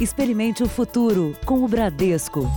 [0.00, 2.50] Experimente o futuro com o Bradesco.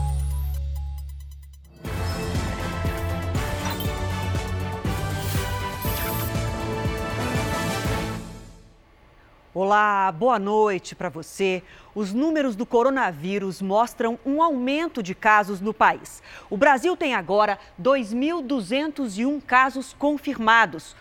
[9.54, 11.62] Olá, boa noite para você.
[11.94, 16.24] Os números do coronavírus mostram um aumento de casos no país.
[16.50, 20.96] O Brasil tem agora 2.201 casos confirmados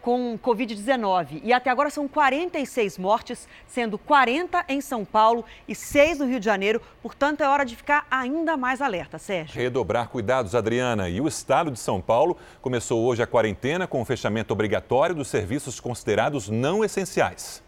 [0.00, 6.18] com Covid-19 e até agora são 46 mortes, sendo 40 em São Paulo e 6
[6.18, 6.80] no Rio de Janeiro.
[7.00, 9.60] Portanto, é hora de ficar ainda mais alerta, Sérgio.
[9.60, 11.08] Redobrar cuidados, Adriana.
[11.08, 15.28] E o estado de São Paulo começou hoje a quarentena com o fechamento obrigatório dos
[15.28, 17.62] serviços considerados não essenciais.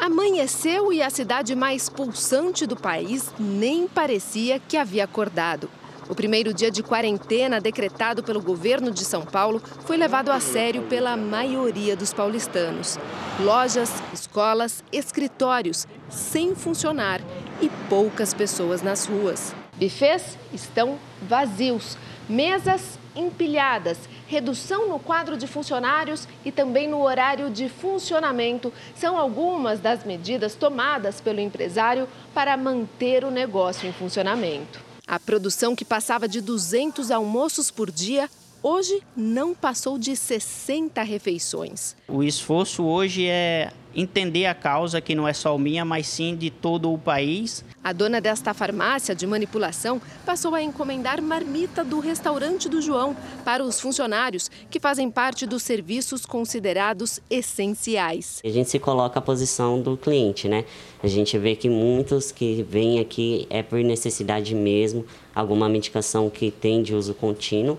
[0.00, 5.68] Amanheceu e a cidade mais pulsante do país nem parecia que havia acordado.
[6.10, 10.82] O primeiro dia de quarentena decretado pelo governo de São Paulo foi levado a sério
[10.82, 12.98] pela maioria dos paulistanos.
[13.38, 17.20] Lojas, escolas, escritórios sem funcionar
[17.62, 19.54] e poucas pessoas nas ruas.
[19.76, 21.96] Bufês estão vazios,
[22.28, 29.78] mesas empilhadas, redução no quadro de funcionários e também no horário de funcionamento são algumas
[29.78, 34.89] das medidas tomadas pelo empresário para manter o negócio em funcionamento.
[35.10, 38.30] A produção que passava de 200 almoços por dia
[38.62, 41.96] hoje não passou de 60 refeições.
[42.08, 46.50] O esforço hoje é entender a causa que não é só minha, mas sim de
[46.50, 47.64] todo o país.
[47.82, 53.64] A dona desta farmácia de manipulação passou a encomendar marmita do restaurante do João para
[53.64, 58.40] os funcionários que fazem parte dos serviços considerados essenciais.
[58.44, 60.64] A gente se coloca à posição do cliente, né?
[61.02, 66.50] A gente vê que muitos que vêm aqui é por necessidade mesmo, alguma medicação que
[66.50, 67.78] tem de uso contínuo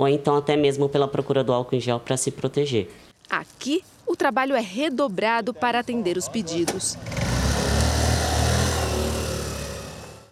[0.00, 2.88] ou então até mesmo pela procura do álcool em gel para se proteger.
[3.28, 6.96] Aqui, o trabalho é redobrado para atender os pedidos.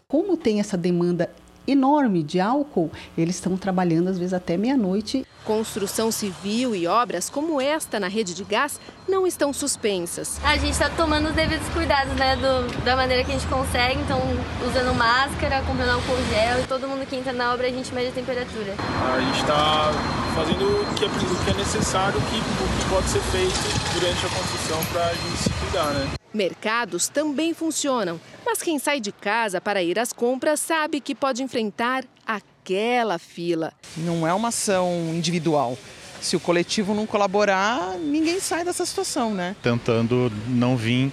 [0.08, 1.30] Como tem essa demanda
[1.68, 5.26] enorme de álcool, eles estão trabalhando às vezes até meia-noite.
[5.44, 10.38] Construção civil e obras como esta na rede de gás não estão suspensas.
[10.44, 14.00] A gente está tomando os devidos cuidados, né, do, da maneira que a gente consegue,
[14.00, 14.20] então
[14.66, 18.08] usando máscara, comprando álcool gel e todo mundo que entra na obra a gente mede
[18.08, 18.74] a temperatura.
[19.14, 19.90] A gente está
[20.34, 23.54] fazendo o que, é, o que é necessário, o que, o que pode ser feito
[23.94, 26.17] durante a construção para a gente se cuidar, né?
[26.32, 31.42] Mercados também funcionam, mas quem sai de casa para ir às compras sabe que pode
[31.42, 33.72] enfrentar aquela fila.
[33.96, 35.76] Não é uma ação individual.
[36.20, 39.54] Se o coletivo não colaborar, ninguém sai dessa situação, né?
[39.62, 41.12] Tentando não vir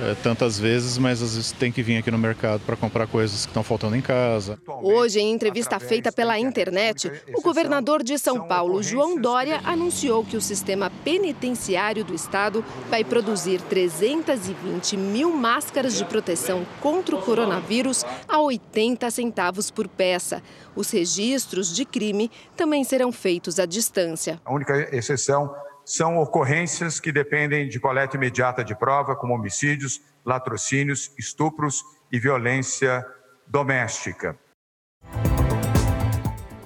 [0.00, 3.44] é, tantas vezes, mas às vezes tem que vir aqui no mercado para comprar coisas
[3.44, 4.58] que estão faltando em casa.
[4.82, 10.36] Hoje, em entrevista feita pela internet, o governador de São Paulo, João Dória, anunciou que
[10.36, 18.04] o sistema penitenciário do estado vai produzir 320 mil máscaras de proteção contra o coronavírus
[18.28, 20.42] a 80 centavos por peça.
[20.74, 24.40] Os registros de crime também serão feitos à distância.
[24.44, 31.12] A única exceção são ocorrências que dependem de coleta imediata de prova, como homicídios, latrocínios,
[31.18, 31.82] estupros
[32.12, 33.04] e violência
[33.46, 34.38] doméstica.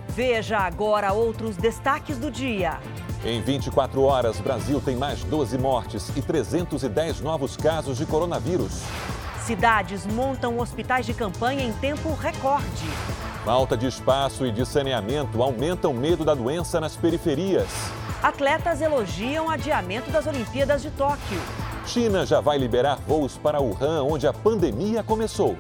[0.09, 2.79] Veja agora outros destaques do dia.
[3.25, 8.83] Em 24 horas, Brasil tem mais 12 mortes e 310 novos casos de coronavírus.
[9.45, 12.87] Cidades montam hospitais de campanha em tempo recorde.
[13.45, 17.69] Falta de espaço e de saneamento aumentam o medo da doença nas periferias.
[18.25, 21.39] Atletas elogiam adiamento das Olimpíadas de Tóquio.
[21.85, 25.55] China já vai liberar voos para Wuhan, onde a pandemia começou.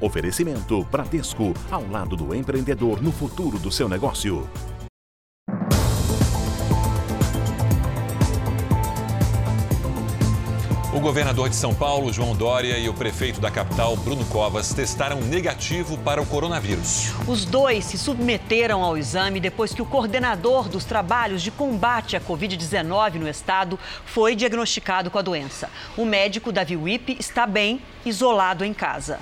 [0.00, 4.48] Oferecimento Bradesco, ao lado do empreendedor no futuro do seu negócio.
[11.04, 15.98] Governador de São Paulo, João Dória, e o prefeito da capital, Bruno Covas, testaram negativo
[15.98, 17.12] para o coronavírus.
[17.28, 22.20] Os dois se submeteram ao exame depois que o coordenador dos trabalhos de combate à
[22.22, 25.68] Covid-19 no estado foi diagnosticado com a doença.
[25.94, 29.18] O médico Davi Wipp está bem, isolado em casa.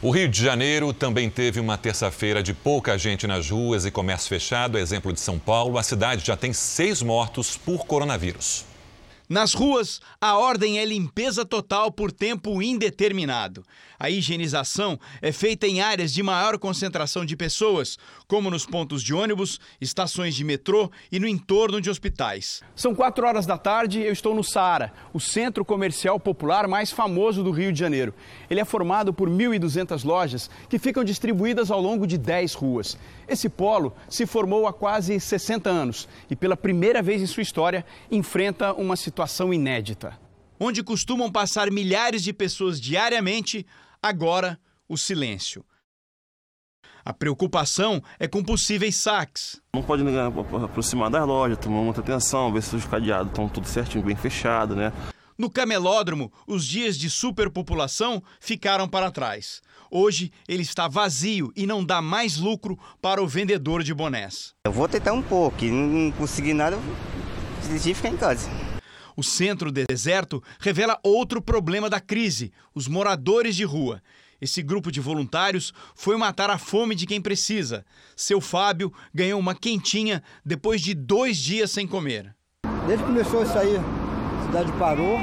[0.00, 4.30] O Rio de Janeiro também teve uma terça-feira de pouca gente nas ruas e comércio
[4.30, 4.78] fechado.
[4.78, 8.64] Exemplo de São Paulo, a cidade já tem seis mortos por coronavírus.
[9.28, 13.64] Nas ruas, a ordem é limpeza total por tempo indeterminado.
[13.98, 19.12] A higienização é feita em áreas de maior concentração de pessoas, como nos pontos de
[19.12, 22.62] ônibus, estações de metrô e no entorno de hospitais.
[22.76, 27.42] São quatro horas da tarde eu estou no Saara, o centro comercial popular mais famoso
[27.42, 28.14] do Rio de Janeiro.
[28.48, 32.96] Ele é formado por 1.200 lojas que ficam distribuídas ao longo de 10 ruas.
[33.28, 37.84] Esse polo se formou há quase 60 anos e, pela primeira vez em sua história,
[38.10, 40.18] enfrenta uma situação inédita.
[40.58, 43.66] Onde costumam passar milhares de pessoas diariamente,
[44.02, 44.58] agora
[44.88, 45.64] o silêncio.
[47.04, 49.60] A preocupação é com possíveis saques.
[49.72, 50.02] Não pode
[50.64, 54.74] aproximar das lojas, tomar muita atenção, ver se os cadeados estão tudo certinho, bem fechado,
[54.74, 54.92] né?
[55.38, 59.60] No camelódromo, os dias de superpopulação ficaram para trás.
[59.90, 64.54] Hoje ele está vazio e não dá mais lucro para o vendedor de bonés.
[64.64, 66.78] Eu vou tentar um pouco, e não conseguir nada,
[67.60, 68.48] decidi ficar em casa.
[69.14, 74.02] O centro deserto revela outro problema da crise: os moradores de rua.
[74.40, 77.84] Esse grupo de voluntários foi matar a fome de quem precisa.
[78.16, 82.34] Seu Fábio ganhou uma quentinha depois de dois dias sem comer.
[82.86, 83.80] Desde que começou a sair,
[84.56, 85.18] cidade parou.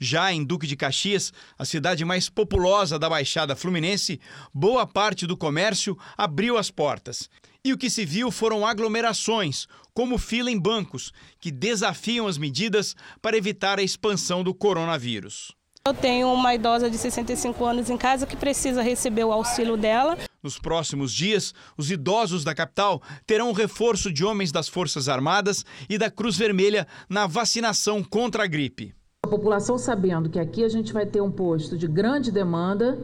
[0.00, 4.18] Já em Duque de Caxias, a cidade mais populosa da Baixada Fluminense,
[4.52, 7.28] boa parte do comércio abriu as portas.
[7.62, 12.96] E o que se viu foram aglomerações, como fila em bancos, que desafiam as medidas
[13.20, 15.52] para evitar a expansão do coronavírus.
[15.84, 20.16] Eu tenho uma idosa de 65 anos em casa que precisa receber o auxílio dela.
[20.46, 25.98] Nos próximos dias, os idosos da capital terão reforço de homens das Forças Armadas e
[25.98, 28.94] da Cruz Vermelha na vacinação contra a gripe.
[29.24, 32.96] A população sabendo que aqui a gente vai ter um posto de grande demanda,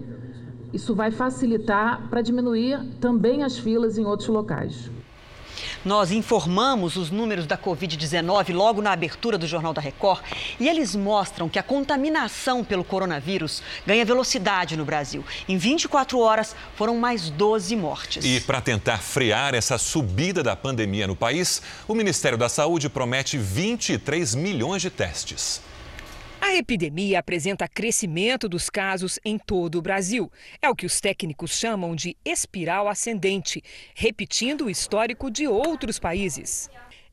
[0.72, 4.88] isso vai facilitar para diminuir também as filas em outros locais.
[5.85, 10.23] Nós informamos os números da Covid-19 logo na abertura do Jornal da Record
[10.59, 15.25] e eles mostram que a contaminação pelo coronavírus ganha velocidade no Brasil.
[15.49, 18.25] Em 24 horas foram mais 12 mortes.
[18.25, 23.38] E para tentar frear essa subida da pandemia no país, o Ministério da Saúde promete
[23.38, 25.61] 23 milhões de testes.
[26.44, 30.28] A epidemia apresenta crescimento dos casos em todo o Brasil.
[30.60, 33.62] É o que os técnicos chamam de espiral ascendente,
[33.94, 36.68] repetindo o histórico de outros países.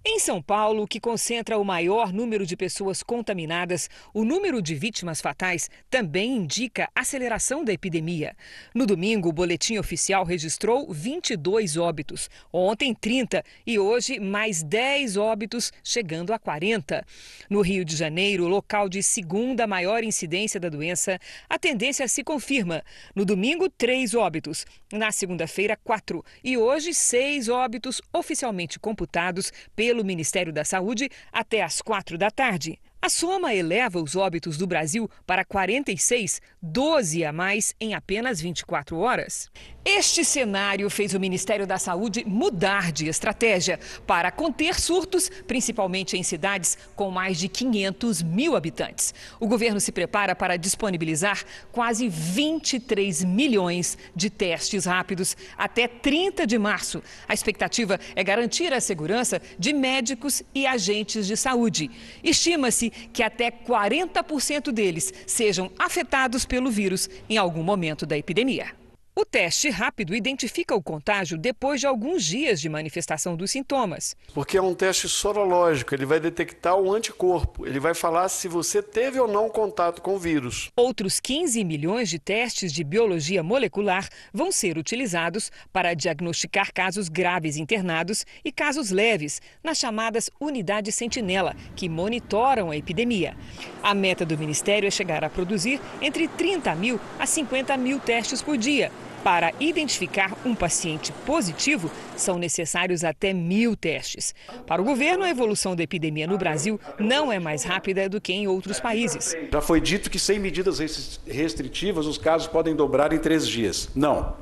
[0.05, 5.19] Em São Paulo, que concentra o maior número de pessoas contaminadas, o número de vítimas
[5.19, 8.33] fatais também indica aceleração da epidemia.
[8.73, 15.69] No domingo, o boletim oficial registrou 22 óbitos, ontem 30 e hoje mais 10 óbitos,
[15.83, 17.05] chegando a 40.
[17.49, 21.19] No Rio de Janeiro, local de segunda maior incidência da doença,
[21.49, 22.83] a tendência se confirma.
[23.13, 30.05] No domingo, três óbitos, na segunda-feira, quatro e hoje, seis óbitos oficialmente computados pelo pelo
[30.05, 32.77] Ministério da Saúde até às quatro da tarde.
[33.01, 38.97] A soma eleva os óbitos do Brasil para 46, 12 a mais em apenas 24
[38.97, 39.49] horas.
[39.85, 46.23] Este cenário fez o Ministério da Saúde mudar de estratégia para conter surtos, principalmente em
[46.23, 49.13] cidades com mais de 500 mil habitantes.
[49.39, 51.41] O governo se prepara para disponibilizar
[51.71, 57.01] quase 23 milhões de testes rápidos até 30 de março.
[57.27, 61.89] A expectativa é garantir a segurança de médicos e agentes de saúde.
[62.21, 68.78] Estima-se que até 40% deles sejam afetados pelo vírus em algum momento da epidemia.
[69.19, 74.15] O teste rápido identifica o contágio depois de alguns dias de manifestação dos sintomas.
[74.33, 78.81] Porque é um teste sorológico, ele vai detectar o anticorpo, ele vai falar se você
[78.81, 80.71] teve ou não contato com o vírus.
[80.73, 87.57] Outros 15 milhões de testes de biologia molecular vão ser utilizados para diagnosticar casos graves
[87.57, 93.35] internados e casos leves nas chamadas unidades sentinela, que monitoram a epidemia.
[93.83, 98.41] A meta do Ministério é chegar a produzir entre 30 mil a 50 mil testes
[98.41, 98.89] por dia.
[99.23, 104.33] Para identificar um paciente positivo, são necessários até mil testes.
[104.65, 108.31] Para o governo, a evolução da epidemia no Brasil não é mais rápida do que
[108.31, 109.35] em outros países.
[109.51, 110.79] Já foi dito que sem medidas
[111.27, 113.89] restritivas os casos podem dobrar em três dias.
[113.95, 114.35] Não.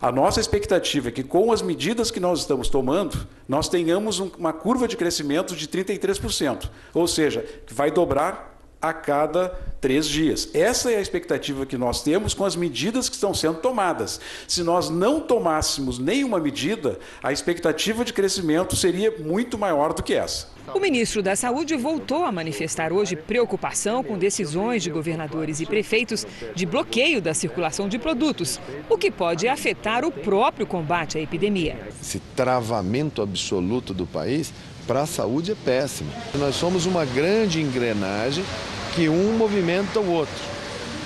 [0.00, 4.50] A nossa expectativa é que, com as medidas que nós estamos tomando, nós tenhamos uma
[4.50, 6.70] curva de crescimento de 33%.
[6.94, 8.49] Ou seja, que vai dobrar
[8.80, 9.48] a cada
[9.80, 10.48] três dias.
[10.52, 14.20] Essa é a expectativa que nós temos com as medidas que estão sendo tomadas.
[14.46, 20.14] Se nós não tomássemos nenhuma medida, a expectativa de crescimento seria muito maior do que
[20.14, 20.48] essa.
[20.74, 26.24] O ministro da Saúde voltou a manifestar hoje preocupação com decisões de governadores e prefeitos
[26.54, 31.76] de bloqueio da circulação de produtos, o que pode afetar o próprio combate à epidemia.
[32.00, 34.52] Esse travamento absoluto do país
[34.90, 36.10] para a saúde é péssimo.
[36.34, 38.44] Nós somos uma grande engrenagem
[38.92, 40.34] que um movimenta o outro.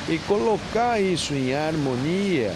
[0.08, 2.54] E colocar isso em harmonia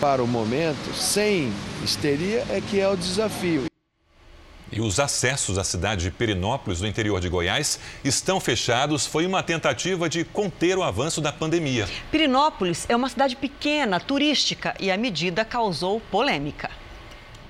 [0.00, 3.64] para o momento, sem histeria, é que é o desafio.
[4.70, 9.04] E os acessos à cidade de Perinópolis, no interior de Goiás, estão fechados.
[9.04, 11.88] Foi uma tentativa de conter o avanço da pandemia.
[12.12, 16.70] Perinópolis é uma cidade pequena, turística, e a medida causou polêmica.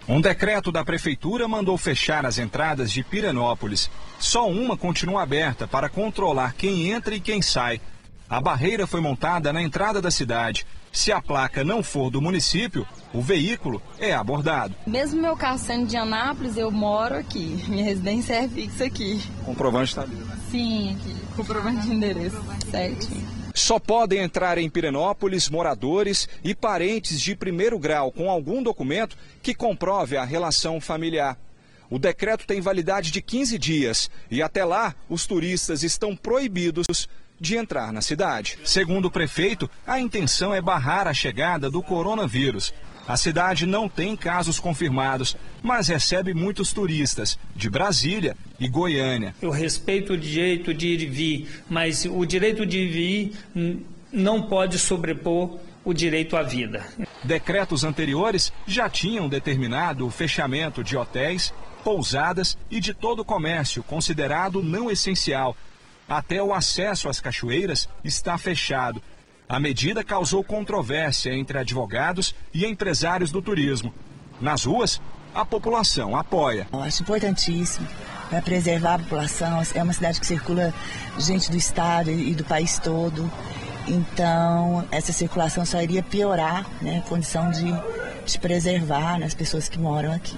[0.08, 3.90] Um decreto da prefeitura mandou fechar as entradas de Pirenópolis.
[4.20, 7.80] Só uma continua aberta para controlar quem entra e quem sai.
[8.28, 10.64] A barreira foi montada na entrada da cidade.
[10.92, 14.74] Se a placa não for do município, o veículo é abordado.
[14.86, 17.64] Mesmo meu carro sendo de Anápolis, eu moro aqui.
[17.68, 19.20] Minha residência é fixa aqui.
[19.44, 20.38] Comprovante está ali, né?
[20.50, 21.16] Sim, aqui.
[21.36, 22.42] Comprovante de endereço.
[22.70, 23.45] Certinho.
[23.56, 29.54] Só podem entrar em Pirenópolis moradores e parentes de primeiro grau com algum documento que
[29.54, 31.38] comprove a relação familiar.
[31.88, 37.08] O decreto tem validade de 15 dias e até lá os turistas estão proibidos
[37.40, 38.58] de entrar na cidade.
[38.62, 42.74] Segundo o prefeito, a intenção é barrar a chegada do coronavírus.
[43.06, 49.34] A cidade não tem casos confirmados, mas recebe muitos turistas de Brasília e Goiânia.
[49.40, 53.32] Eu respeito o direito de ir e vir, mas o direito de vir
[54.12, 56.84] não pode sobrepor o direito à vida.
[57.22, 63.84] Decretos anteriores já tinham determinado o fechamento de hotéis, pousadas e de todo o comércio
[63.84, 65.56] considerado não essencial.
[66.08, 69.00] Até o acesso às cachoeiras está fechado
[69.48, 73.94] a medida causou controvérsia entre advogados e empresários do turismo.
[74.40, 75.00] Nas ruas,
[75.34, 76.66] a população apoia.
[76.72, 77.86] Eu acho importantíssimo
[78.28, 79.62] para preservar a população.
[79.74, 80.74] É uma cidade que circula
[81.18, 83.30] gente do estado e do país todo.
[83.86, 87.72] Então, essa circulação só iria piorar né, a condição de,
[88.24, 90.36] de preservar né, as pessoas que moram aqui.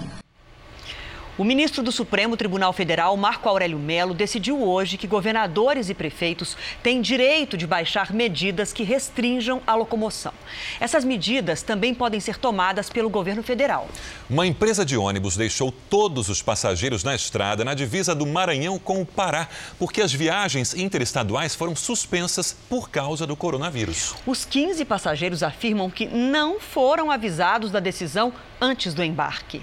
[1.39, 6.57] O ministro do Supremo Tribunal Federal, Marco Aurélio Melo, decidiu hoje que governadores e prefeitos
[6.83, 10.33] têm direito de baixar medidas que restringam a locomoção.
[10.81, 13.87] Essas medidas também podem ser tomadas pelo governo federal.
[14.29, 19.01] Uma empresa de ônibus deixou todos os passageiros na estrada na divisa do Maranhão com
[19.01, 24.13] o Pará, porque as viagens interestaduais foram suspensas por causa do coronavírus.
[24.27, 29.61] Os 15 passageiros afirmam que não foram avisados da decisão antes do embarque.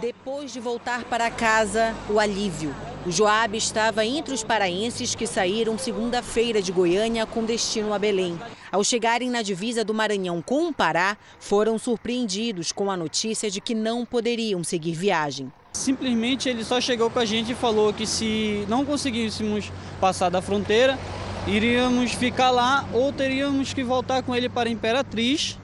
[0.00, 2.72] Depois de voltar para casa, o alívio.
[3.04, 8.38] O Joab estava entre os paraenses que saíram segunda-feira de Goiânia com destino a Belém.
[8.70, 13.60] Ao chegarem na divisa do Maranhão com o Pará, foram surpreendidos com a notícia de
[13.60, 15.52] que não poderiam seguir viagem.
[15.72, 20.40] Simplesmente ele só chegou com a gente e falou que se não conseguíssemos passar da
[20.40, 20.96] fronteira,
[21.44, 25.58] iríamos ficar lá ou teríamos que voltar com ele para Imperatriz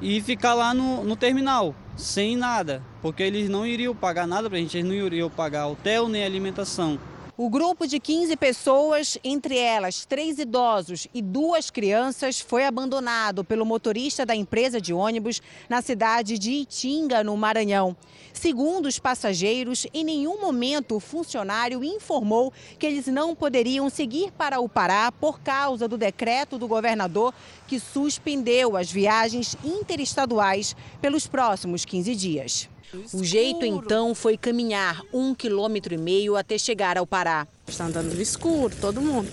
[0.00, 4.58] e ficar lá no, no terminal sem nada, porque eles não iriam pagar nada para
[4.58, 6.98] a gente, eles não iriam pagar hotel nem alimentação.
[7.34, 13.64] O grupo de 15 pessoas, entre elas três idosos e duas crianças, foi abandonado pelo
[13.64, 17.96] motorista da empresa de ônibus na cidade de Itinga, no Maranhão.
[18.34, 24.60] Segundo os passageiros, em nenhum momento o funcionário informou que eles não poderiam seguir para
[24.60, 27.32] o Pará por causa do decreto do governador
[27.66, 32.68] que suspendeu as viagens interestaduais pelos próximos 15 dias.
[33.12, 37.46] O jeito então foi caminhar um quilômetro e meio até chegar ao Pará.
[37.66, 39.30] Está andando no escuro, todo mundo,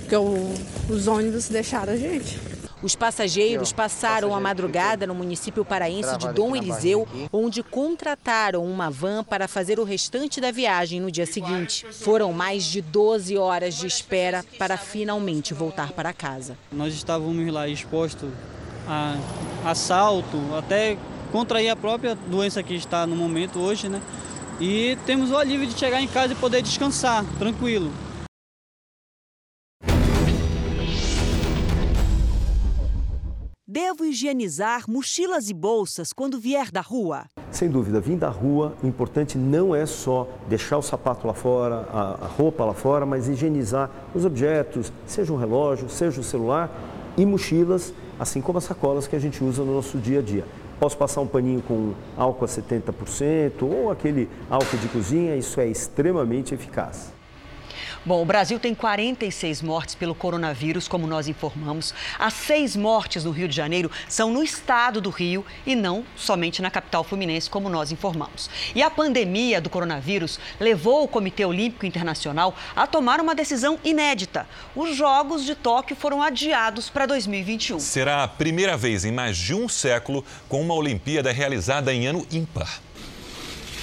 [0.00, 0.54] porque o,
[0.88, 2.38] os ônibus deixaram a gente.
[2.82, 9.22] Os passageiros passaram a madrugada no município paraense de Dom Eliseu, onde contrataram uma van
[9.22, 11.86] para fazer o restante da viagem no dia seguinte.
[11.92, 16.58] Foram mais de 12 horas de espera para finalmente voltar para casa.
[16.72, 18.30] Nós estávamos lá expostos
[18.88, 19.16] a
[19.64, 20.98] assalto, até
[21.32, 24.00] contrair a própria doença que está no momento hoje, né?
[24.60, 27.90] E temos o alívio de chegar em casa e poder descansar, tranquilo.
[33.66, 37.24] Devo higienizar mochilas e bolsas quando vier da rua?
[37.50, 41.88] Sem dúvida, vir da rua, o importante não é só deixar o sapato lá fora,
[41.90, 46.70] a, roupa lá fora, mas higienizar os objetos, seja um relógio, seja o celular
[47.16, 50.44] e mochilas, assim como as sacolas que a gente usa no nosso dia a dia.
[50.82, 55.66] Posso passar um paninho com álcool a 70% ou aquele álcool de cozinha, isso é
[55.68, 57.12] extremamente eficaz.
[58.04, 61.94] Bom, o Brasil tem 46 mortes pelo coronavírus, como nós informamos.
[62.18, 66.60] As seis mortes no Rio de Janeiro são no estado do Rio e não somente
[66.60, 68.50] na capital fluminense, como nós informamos.
[68.74, 74.48] E a pandemia do coronavírus levou o Comitê Olímpico Internacional a tomar uma decisão inédita.
[74.74, 77.78] Os Jogos de Tóquio foram adiados para 2021.
[77.78, 82.26] Será a primeira vez em mais de um século com uma Olimpíada realizada em ano
[82.32, 82.80] ímpar.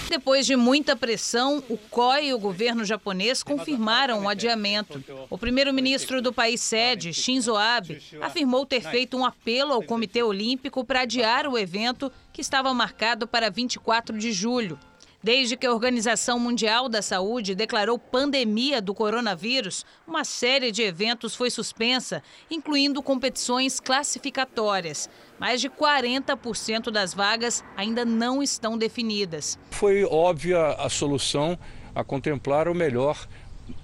[0.09, 5.03] Depois de muita pressão, o COI e o governo japonês confirmaram o adiamento.
[5.29, 10.83] O primeiro-ministro do país sede, Shinzo Abe, afirmou ter feito um apelo ao Comitê Olímpico
[10.83, 14.79] para adiar o evento que estava marcado para 24 de julho.
[15.21, 21.35] Desde que a Organização Mundial da Saúde declarou pandemia do coronavírus, uma série de eventos
[21.35, 25.09] foi suspensa, incluindo competições classificatórias.
[25.38, 29.59] Mais de 40% das vagas ainda não estão definidas.
[29.71, 31.59] Foi óbvia a solução
[31.93, 33.27] a contemplar o melhor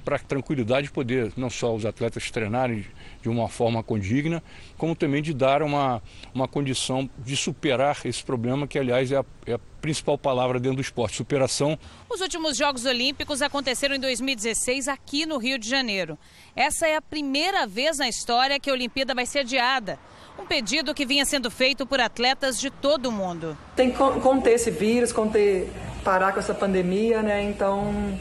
[0.04, 2.86] para a tranquilidade de poder não só os atletas treinarem
[3.22, 4.44] de uma forma condigna,
[4.78, 6.02] como também de dar uma,
[6.34, 10.78] uma condição de superar esse problema, que aliás é a, é a principal palavra dentro
[10.78, 11.78] do esporte, superação.
[12.10, 16.18] Os últimos Jogos Olímpicos aconteceram em 2016 aqui no Rio de Janeiro.
[16.56, 20.00] Essa é a primeira vez na história que a Olimpíada vai ser adiada.
[20.40, 23.58] Um pedido que vinha sendo feito por atletas de todo o mundo.
[23.76, 25.72] Tem que conter esse vírus, conter,
[26.04, 27.44] parar com essa pandemia, né?
[27.44, 28.20] Então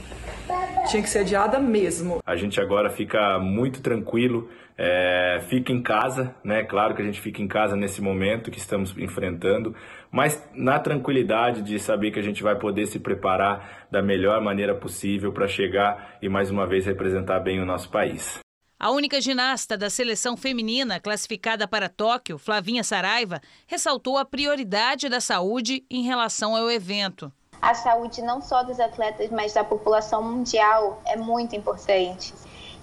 [0.89, 2.21] tinha que ser adiada mesmo.
[2.25, 6.63] A gente agora fica muito tranquilo, é, fica em casa, né?
[6.65, 9.75] Claro que a gente fica em casa nesse momento que estamos enfrentando,
[10.11, 14.75] mas na tranquilidade de saber que a gente vai poder se preparar da melhor maneira
[14.75, 18.39] possível para chegar e mais uma vez representar bem o nosso país.
[18.79, 25.21] A única ginasta da seleção feminina classificada para Tóquio, Flavinha Saraiva, ressaltou a prioridade da
[25.21, 27.33] saúde em relação ao evento
[27.65, 32.35] a saúde não só dos atletas, mas da população mundial é muito importante.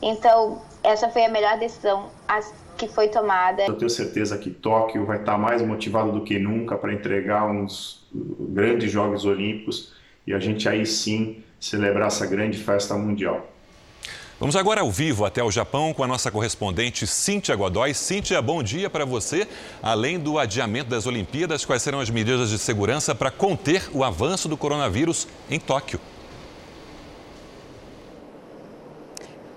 [0.01, 2.09] Então, essa foi a melhor decisão
[2.77, 3.63] que foi tomada.
[3.63, 8.07] Eu tenho certeza que Tóquio vai estar mais motivado do que nunca para entregar uns
[8.11, 9.93] grandes Jogos Olímpicos
[10.25, 13.50] e a gente aí sim celebrar essa grande festa mundial.
[14.41, 17.93] Vamos agora ao vivo até o Japão com a nossa correspondente Cíntia Godoy.
[17.93, 19.47] Cíntia, bom dia para você.
[19.83, 24.49] Além do adiamento das Olimpíadas, quais serão as medidas de segurança para conter o avanço
[24.49, 26.01] do coronavírus em Tóquio?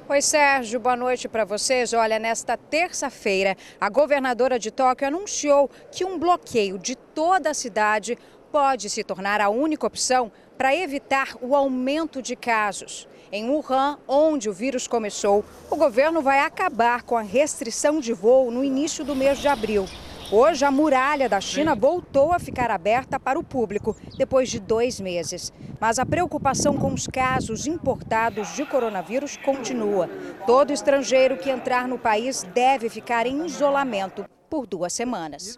[0.06, 1.94] Oi, Sérgio, boa noite para vocês.
[1.94, 8.18] Olha, nesta terça-feira, a governadora de Tóquio anunciou que um bloqueio de toda a cidade
[8.52, 13.08] pode se tornar a única opção para evitar o aumento de casos.
[13.36, 18.48] Em Wuhan, onde o vírus começou, o governo vai acabar com a restrição de voo
[18.48, 19.86] no início do mês de abril.
[20.30, 25.00] Hoje, a muralha da China voltou a ficar aberta para o público depois de dois
[25.00, 25.52] meses.
[25.80, 30.08] Mas a preocupação com os casos importados de coronavírus continua.
[30.46, 35.56] Todo estrangeiro que entrar no país deve ficar em isolamento por duas semanas.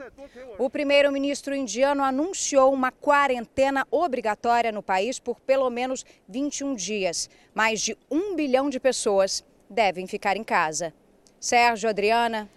[0.58, 7.28] O primeiro-ministro indiano anunciou uma quarentena obrigatória no país por pelo menos 21 dias.
[7.54, 10.94] Mais de um bilhão de pessoas devem ficar em casa.
[11.38, 12.48] Sérgio, Adriana.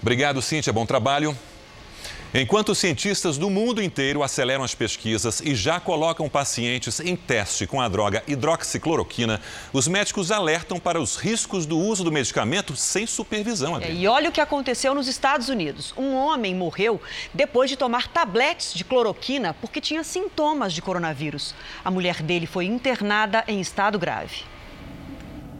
[0.00, 0.72] Obrigado, Cíntia.
[0.72, 1.36] Bom trabalho.
[2.34, 7.80] Enquanto cientistas do mundo inteiro aceleram as pesquisas e já colocam pacientes em teste com
[7.80, 9.40] a droga hidroxicloroquina,
[9.72, 13.80] os médicos alertam para os riscos do uso do medicamento sem supervisão.
[13.80, 15.94] É, e olha o que aconteceu nos Estados Unidos.
[15.96, 17.00] Um homem morreu
[17.32, 21.54] depois de tomar tabletes de cloroquina porque tinha sintomas de coronavírus.
[21.82, 24.44] A mulher dele foi internada em estado grave.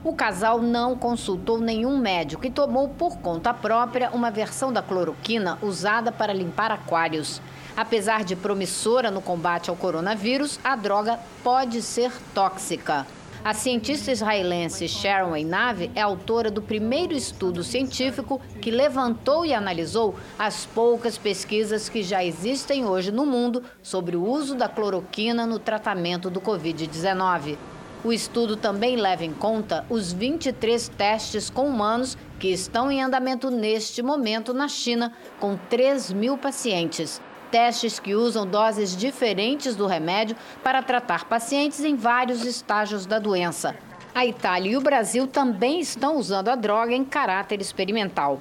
[0.04, 5.58] O casal não consultou nenhum médico e tomou por conta própria uma versão da cloroquina
[5.60, 7.42] usada para limpar aquários.
[7.76, 13.06] Apesar de promissora no combate ao coronavírus, a droga pode ser tóxica.
[13.44, 20.16] A cientista israelense Sharon Einave é autora do primeiro estudo científico que levantou e analisou
[20.38, 25.58] as poucas pesquisas que já existem hoje no mundo sobre o uso da cloroquina no
[25.58, 27.56] tratamento do Covid-19.
[28.04, 33.50] O estudo também leva em conta os 23 testes com humanos que estão em andamento
[33.50, 37.20] neste momento na China, com 3 mil pacientes.
[37.50, 43.74] Testes que usam doses diferentes do remédio para tratar pacientes em vários estágios da doença.
[44.14, 48.40] A Itália e o Brasil também estão usando a droga em caráter experimental.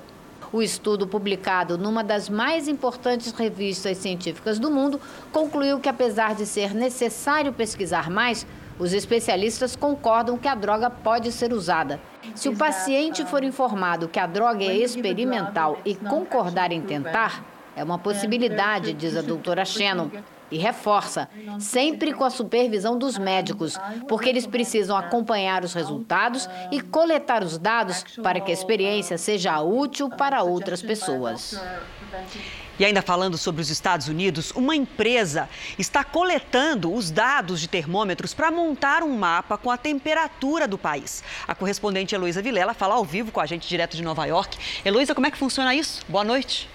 [0.52, 5.00] O estudo, publicado numa das mais importantes revistas científicas do mundo,
[5.32, 8.48] concluiu que, apesar de ser necessário pesquisar mais,
[8.80, 12.00] os especialistas concordam que a droga pode ser usada.
[12.36, 17.44] Se o paciente for informado que a droga é experimental e concordar em tentar,
[17.76, 20.10] é uma possibilidade, diz a doutora Shannon.
[20.50, 21.28] E reforça,
[21.60, 27.58] sempre com a supervisão dos médicos, porque eles precisam acompanhar os resultados e coletar os
[27.58, 31.60] dados para que a experiência seja útil para outras pessoas.
[32.80, 38.34] E ainda falando sobre os Estados Unidos, uma empresa está coletando os dados de termômetros
[38.34, 41.24] para montar um mapa com a temperatura do país.
[41.48, 44.58] A correspondente Heloísa Vilela fala ao vivo com a gente direto de Nova York.
[44.86, 46.04] Heloísa, como é que funciona isso?
[46.08, 46.70] Boa noite.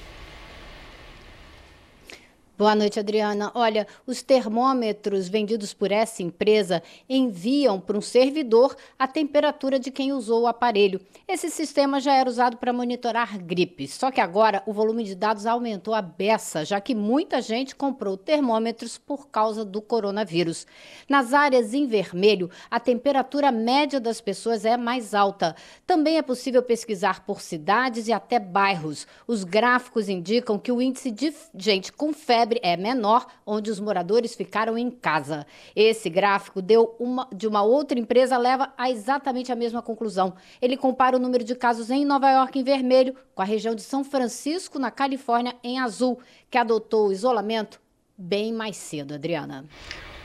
[2.62, 3.51] Boa noite, Adriana.
[3.57, 10.12] Olha, os termômetros vendidos por essa empresa enviam para um servidor a temperatura de quem
[10.12, 11.01] usou o aparelho.
[11.27, 15.44] Esse sistema já era usado para monitorar gripes, só que agora o volume de dados
[15.44, 20.64] aumentou a beça, já que muita gente comprou termômetros por causa do coronavírus.
[21.09, 25.57] Nas áreas em vermelho, a temperatura média das pessoas é mais alta.
[25.85, 29.05] Também é possível pesquisar por cidades e até bairros.
[29.27, 33.80] Os gráficos indicam que o índice de gente com febre febre é menor onde os
[33.80, 35.46] moradores ficaram em casa.
[35.74, 40.34] Esse gráfico deu uma, de uma outra empresa leva a exatamente a mesma conclusão.
[40.60, 43.82] Ele compara o número de casos em Nova York em vermelho com a região de
[43.82, 46.18] São Francisco, na Califórnia, em azul,
[46.50, 47.80] que adotou o isolamento
[48.16, 49.64] bem mais cedo, Adriana.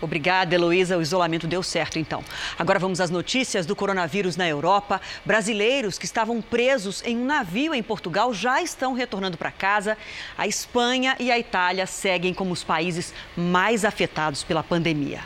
[0.01, 0.97] Obrigada, Heloísa.
[0.97, 2.23] O isolamento deu certo, então.
[2.57, 5.01] Agora vamos às notícias do coronavírus na Europa.
[5.25, 9.97] Brasileiros que estavam presos em um navio em Portugal já estão retornando para casa.
[10.37, 15.21] A Espanha e a Itália seguem como os países mais afetados pela pandemia.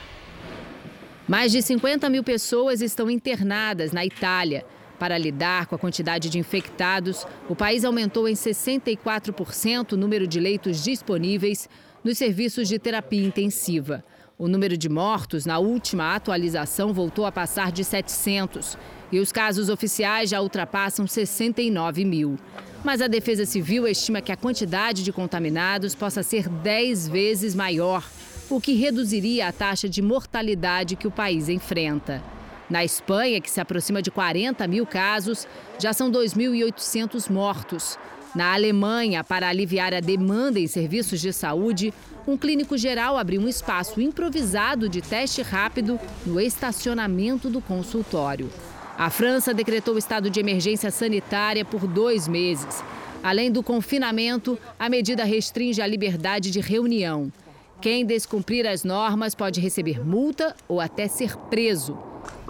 [1.28, 4.66] Mais de 50 mil pessoas estão internadas na Itália.
[5.00, 10.40] Para lidar com a quantidade de infectados, o país aumentou em 64% o número de
[10.40, 11.68] leitos disponíveis
[12.04, 14.04] nos serviços de terapia intensiva.
[14.42, 18.76] O número de mortos na última atualização voltou a passar de 700
[19.12, 22.40] e os casos oficiais já ultrapassam 69 mil.
[22.84, 28.04] Mas a Defesa Civil estima que a quantidade de contaminados possa ser 10 vezes maior,
[28.50, 32.20] o que reduziria a taxa de mortalidade que o país enfrenta.
[32.68, 37.96] Na Espanha, que se aproxima de 40 mil casos, já são 2.800 mortos.
[38.34, 41.94] Na Alemanha, para aliviar a demanda em serviços de saúde,
[42.28, 48.50] um clínico geral abriu um espaço improvisado de teste rápido no estacionamento do consultório.
[48.98, 52.84] A França decretou estado de emergência sanitária por dois meses.
[53.24, 57.32] Além do confinamento, a medida restringe a liberdade de reunião.
[57.80, 61.98] Quem descumprir as normas pode receber multa ou até ser preso.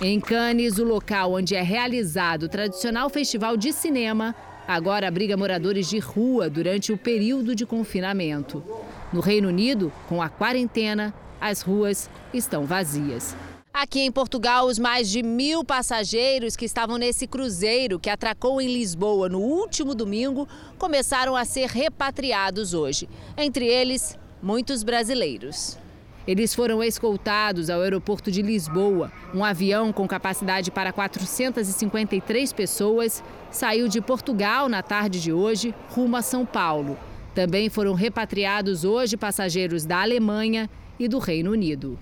[0.02, 4.36] Em Cannes, o local onde é realizado o tradicional festival de cinema,
[4.74, 8.64] agora abriga moradores de rua durante o período de confinamento.
[9.12, 13.36] No Reino Unido, com a quarentena, as ruas estão vazias.
[13.74, 18.68] Aqui em Portugal, os mais de mil passageiros que estavam nesse cruzeiro que atracou em
[18.68, 23.10] Lisboa no último domingo começaram a ser repatriados hoje.
[23.38, 25.81] Entre eles, muitos brasileiros.
[26.28, 29.12] Eles foram escoltados ao aeroporto de Lisboa.
[29.34, 36.16] Um avião com capacidade para 453 pessoas saiu de Portugal na tarde de hoje, rumo
[36.18, 36.98] a São Paulo.
[37.34, 41.98] Também foram repatriados hoje passageiros da Alemanha e do Reino Unido.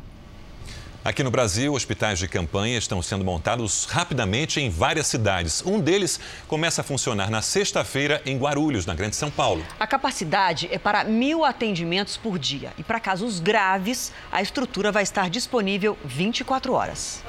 [1.04, 5.64] Aqui no Brasil, hospitais de campanha estão sendo montados rapidamente em várias cidades.
[5.66, 9.66] Um deles começa a funcionar na sexta-feira em Guarulhos, na Grande São Paulo.
[9.80, 12.74] A capacidade é para mil atendimentos por dia.
[12.78, 17.24] E para casos graves, a estrutura vai estar disponível 24 horas.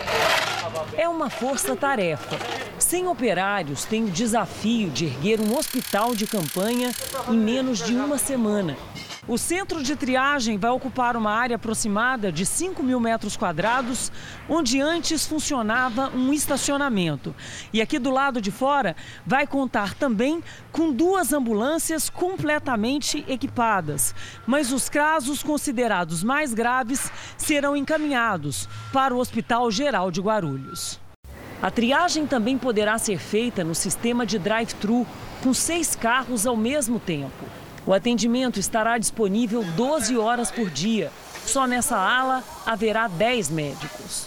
[0.96, 2.38] É uma força-tarefa.
[2.76, 6.92] Sem operários, tem o desafio de erguer um hospital de campanha
[7.28, 8.76] em menos de uma semana.
[9.28, 14.10] O centro de triagem vai ocupar uma área aproximada de 5 mil metros quadrados,
[14.48, 17.34] onde antes funcionava um estacionamento.
[17.70, 24.14] E aqui do lado de fora vai contar também com duas ambulâncias completamente equipadas.
[24.46, 30.98] Mas os casos considerados mais graves serão encaminhados para o Hospital Geral de Guarulhos.
[31.60, 35.06] A triagem também poderá ser feita no sistema de drive-thru,
[35.42, 37.59] com seis carros ao mesmo tempo.
[37.86, 41.10] O atendimento estará disponível 12 horas por dia.
[41.46, 44.26] Só nessa ala haverá 10 médicos.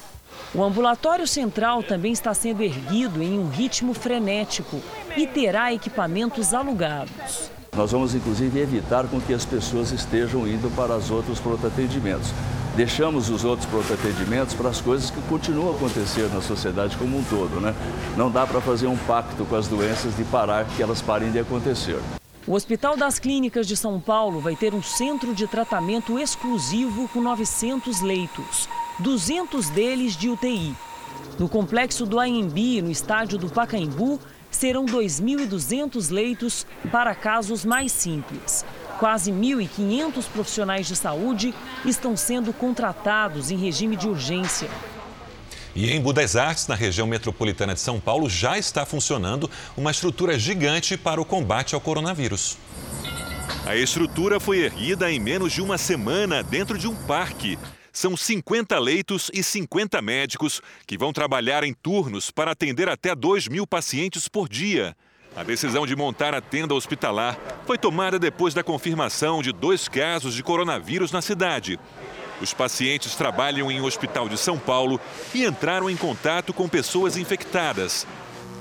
[0.54, 4.82] O ambulatório central também está sendo erguido em um ritmo frenético
[5.16, 7.52] e terá equipamentos alugados.
[7.76, 12.30] Nós vamos inclusive evitar com que as pessoas estejam indo para os outros pronto-atendimentos.
[12.76, 17.24] Deixamos os outros pronto-atendimentos para as coisas que continuam a acontecer na sociedade como um
[17.24, 17.74] todo, né?
[18.16, 21.40] Não dá para fazer um pacto com as doenças de parar que elas parem de
[21.40, 22.00] acontecer.
[22.46, 27.22] O Hospital das Clínicas de São Paulo vai ter um centro de tratamento exclusivo com
[27.22, 28.68] 900 leitos,
[29.00, 30.76] 200 deles de UTI.
[31.40, 34.20] No complexo do AMB, no estádio do Pacaembu,
[34.52, 38.66] serão 2.200 leitos para casos mais simples.
[39.00, 41.54] Quase 1.500 profissionais de saúde
[41.86, 44.70] estão sendo contratados em regime de urgência.
[45.76, 50.38] E em Budas Artes, na região metropolitana de São Paulo, já está funcionando uma estrutura
[50.38, 52.58] gigante para o combate ao coronavírus.
[53.66, 57.58] A estrutura foi erguida em menos de uma semana dentro de um parque.
[57.92, 63.48] São 50 leitos e 50 médicos que vão trabalhar em turnos para atender até 2
[63.48, 64.96] mil pacientes por dia.
[65.36, 70.36] A decisão de montar a tenda hospitalar foi tomada depois da confirmação de dois casos
[70.36, 71.80] de coronavírus na cidade.
[72.44, 75.00] Os pacientes trabalham em um hospital de São Paulo
[75.34, 78.06] e entraram em contato com pessoas infectadas.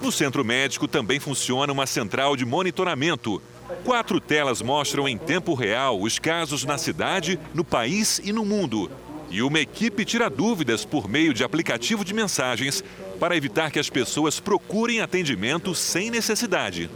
[0.00, 3.42] No centro médico também funciona uma central de monitoramento.
[3.84, 8.88] Quatro telas mostram em tempo real os casos na cidade, no país e no mundo.
[9.28, 12.84] E uma equipe tira dúvidas por meio de aplicativo de mensagens
[13.18, 16.88] para evitar que as pessoas procurem atendimento sem necessidade.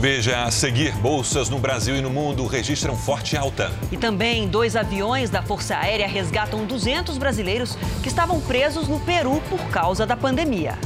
[0.00, 3.72] Veja a seguir: bolsas no Brasil e no mundo registram forte alta.
[3.90, 9.42] E também dois aviões da Força Aérea resgatam 200 brasileiros que estavam presos no Peru
[9.50, 10.78] por causa da pandemia.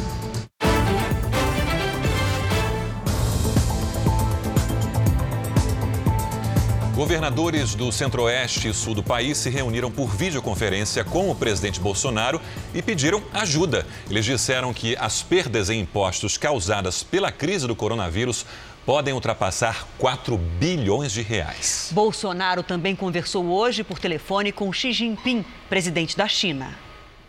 [6.95, 12.41] Governadores do centro-oeste e sul do país se reuniram por videoconferência com o presidente Bolsonaro
[12.73, 13.87] e pediram ajuda.
[14.09, 18.47] Eles disseram que as perdas em impostos causadas pela crise do coronavírus
[18.85, 21.91] podem ultrapassar 4 bilhões de reais.
[21.93, 26.75] Bolsonaro também conversou hoje por telefone com Xi Jinping, presidente da China.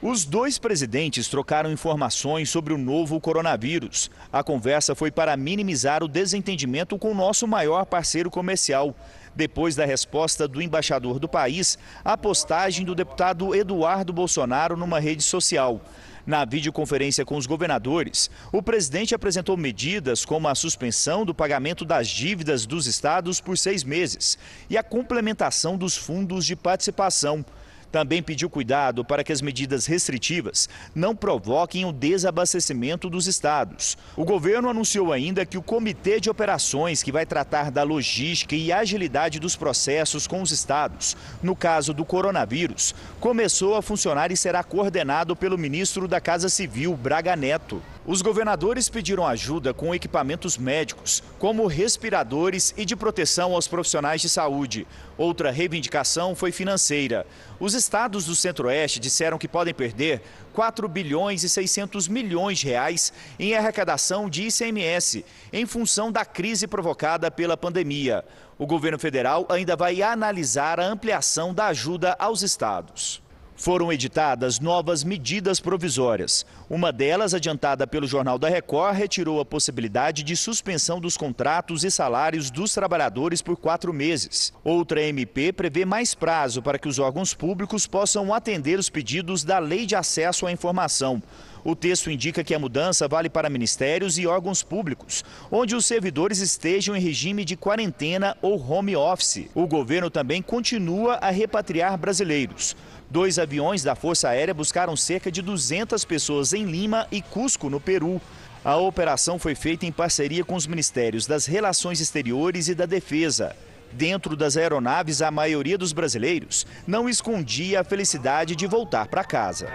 [0.02, 4.12] Os dois presidentes trocaram informações sobre o novo coronavírus.
[4.34, 8.94] A conversa foi para minimizar o desentendimento com o nosso maior parceiro comercial
[9.34, 15.24] depois da resposta do embaixador do país à postagem do deputado Eduardo Bolsonaro numa rede
[15.24, 15.80] social.
[16.26, 22.08] Na videoconferência com os governadores, o presidente apresentou medidas como a suspensão do pagamento das
[22.08, 24.38] dívidas dos estados por seis meses
[24.70, 27.46] e a complementação dos fundos de participação.
[27.94, 33.96] Também pediu cuidado para que as medidas restritivas não provoquem o desabastecimento dos estados.
[34.18, 38.72] O governo anunciou ainda que o Comitê de Operações, que vai tratar da logística e
[38.72, 44.64] agilidade dos processos com os estados, no caso do coronavírus, começou a funcionar e será
[44.64, 47.80] coordenado pelo ministro da Casa Civil, Braga Neto.
[48.06, 54.28] Os governadores pediram ajuda com equipamentos médicos, como respiradores e de proteção aos profissionais de
[54.28, 54.86] saúde.
[55.18, 57.26] Outra reivindicação foi financeira.
[57.60, 60.22] Os estados do Centro-Oeste disseram que podem perder
[60.54, 66.68] 4 bilhões e 600 milhões de reais em arrecadação de ICMS, em função da crise
[66.68, 68.26] provocada pela pandemia.
[68.58, 73.23] O governo federal ainda vai analisar a ampliação da ajuda aos estados.
[73.56, 76.46] Foram editadas novas medidas provisórias.
[76.70, 81.92] Uma delas, adiantada pelo Jornal da Record, retirou a possibilidade de suspensão dos contratos e
[81.92, 84.52] salários dos trabalhadores por quatro meses.
[84.64, 89.60] Outra MP prevê mais prazo para que os órgãos públicos possam atender os pedidos da
[89.60, 91.22] Lei de Acesso à Informação.
[91.64, 96.40] O texto indica que a mudança vale para ministérios e órgãos públicos, onde os servidores
[96.40, 99.48] estejam em regime de quarentena ou home office.
[99.56, 102.76] O governo também continua a repatriar brasileiros.
[103.14, 107.80] Dois aviões da Força Aérea buscaram cerca de 200 pessoas em Lima e Cusco, no
[107.80, 108.20] Peru.
[108.66, 113.56] A operação foi feita em parceria com os Ministérios das Relações Exteriores e da Defesa.
[113.92, 119.70] Dentro das aeronaves, a maioria dos brasileiros não escondia a felicidade de voltar para casa.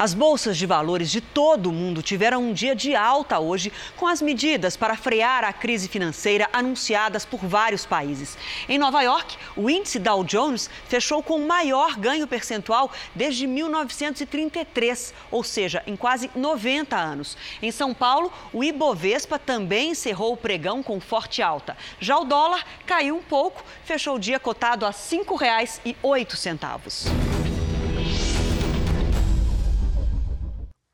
[0.00, 4.06] As bolsas de valores de todo o mundo tiveram um dia de alta hoje, com
[4.06, 8.38] as medidas para frear a crise financeira anunciadas por vários países.
[8.66, 15.12] Em Nova York, o índice Dow Jones fechou com o maior ganho percentual desde 1933,
[15.30, 17.36] ou seja, em quase 90 anos.
[17.60, 21.76] Em São Paulo, o Ibovespa também encerrou o pregão com forte alta.
[22.00, 27.39] Já o dólar caiu um pouco, fechou o dia cotado a R$ 5,08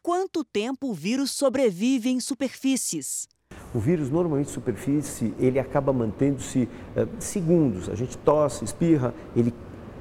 [0.06, 3.28] quanto tempo o vírus sobrevive em superfícies.
[3.74, 7.90] O vírus, normalmente, superfície, ele acaba mantendo-se uh, segundos.
[7.90, 9.52] A gente tosse, espirra, ele,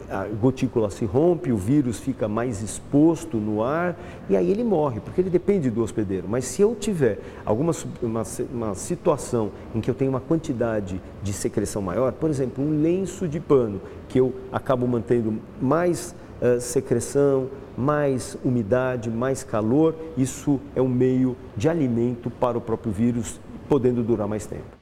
[0.07, 4.99] a gotícula se rompe, o vírus fica mais exposto no ar e aí ele morre,
[4.99, 6.27] porque ele depende do hospedeiro.
[6.29, 8.21] Mas se eu tiver alguma uma,
[8.53, 13.27] uma situação em que eu tenho uma quantidade de secreção maior, por exemplo, um lenço
[13.27, 20.81] de pano, que eu acabo mantendo mais uh, secreção, mais umidade, mais calor, isso é
[20.81, 24.75] um meio de alimento para o próprio vírus, podendo durar mais tempo.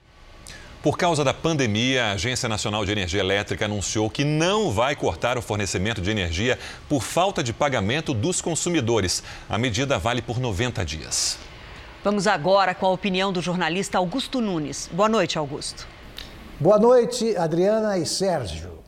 [0.84, 5.38] Por causa da pandemia, a Agência Nacional de Energia Elétrica anunciou que não vai cortar
[5.38, 9.24] o fornecimento de energia por falta de pagamento dos consumidores.
[9.50, 11.38] A medida vale por 90 dias.
[12.04, 14.90] Vamos agora com a opinião do jornalista Augusto Nunes.
[14.92, 15.88] Boa noite, Augusto.
[16.60, 18.83] Boa noite, Adriana e Sérgio.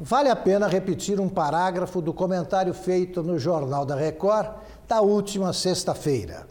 [0.00, 4.48] Vale a pena repetir um parágrafo do comentário feito no Jornal da Record
[4.86, 6.46] da última sexta-feira.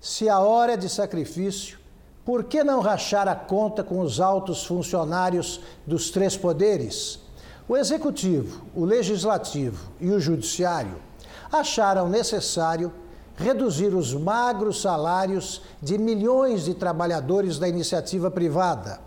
[0.00, 1.80] Se a hora é de sacrifício,
[2.24, 7.18] por que não rachar a conta com os altos funcionários dos três poderes?
[7.68, 10.98] O executivo, o legislativo e o judiciário
[11.50, 12.92] acharam necessário
[13.34, 19.00] reduzir os magros salários de milhões de trabalhadores da iniciativa privada.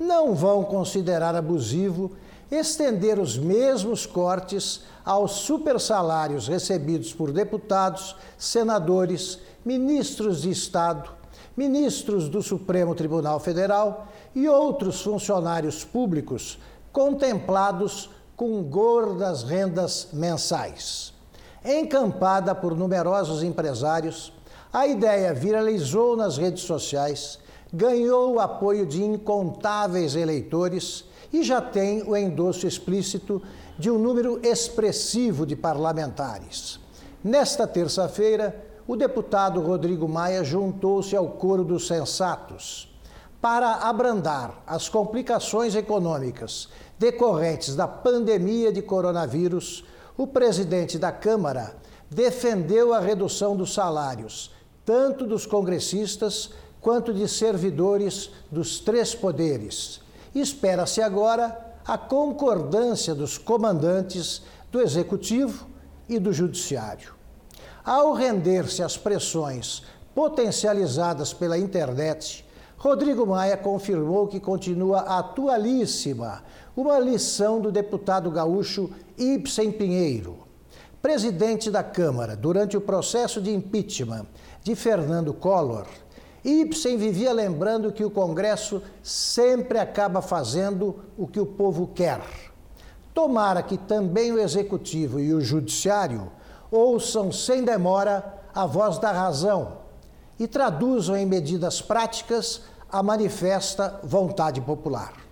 [0.00, 2.12] Não vão considerar abusivo
[2.54, 11.10] estender os mesmos cortes aos supersalários recebidos por deputados, senadores, ministros de Estado,
[11.56, 16.58] ministros do Supremo Tribunal Federal e outros funcionários públicos
[16.92, 21.12] contemplados com gordas rendas mensais.
[21.64, 24.32] Encampada por numerosos empresários,
[24.72, 27.38] a ideia viralizou nas redes sociais,
[27.72, 33.42] ganhou o apoio de incontáveis eleitores e já tem o endosso explícito
[33.76, 36.78] de um número expressivo de parlamentares.
[37.24, 42.88] Nesta terça-feira, o deputado Rodrigo Maia juntou-se ao coro dos sensatos
[43.42, 46.68] para abrandar as complicações econômicas
[47.00, 49.84] decorrentes da pandemia de coronavírus.
[50.16, 51.74] O presidente da Câmara
[52.08, 54.52] defendeu a redução dos salários,
[54.86, 60.03] tanto dos congressistas quanto de servidores dos três poderes.
[60.34, 64.42] Espera-se agora a concordância dos comandantes
[64.72, 65.66] do Executivo
[66.08, 67.14] e do Judiciário.
[67.84, 69.82] Ao render-se às pressões
[70.14, 72.44] potencializadas pela internet,
[72.76, 76.42] Rodrigo Maia confirmou que continua atualíssima
[76.76, 80.38] uma lição do deputado gaúcho Ibsen Pinheiro,
[81.00, 84.26] presidente da Câmara durante o processo de impeachment
[84.62, 85.86] de Fernando Collor.
[86.44, 92.20] Ibsen vivia lembrando que o Congresso sempre acaba fazendo o que o povo quer.
[93.14, 96.30] Tomara que também o Executivo e o Judiciário
[96.70, 99.78] ouçam sem demora a voz da razão
[100.38, 105.23] e traduzam em medidas práticas a manifesta vontade popular.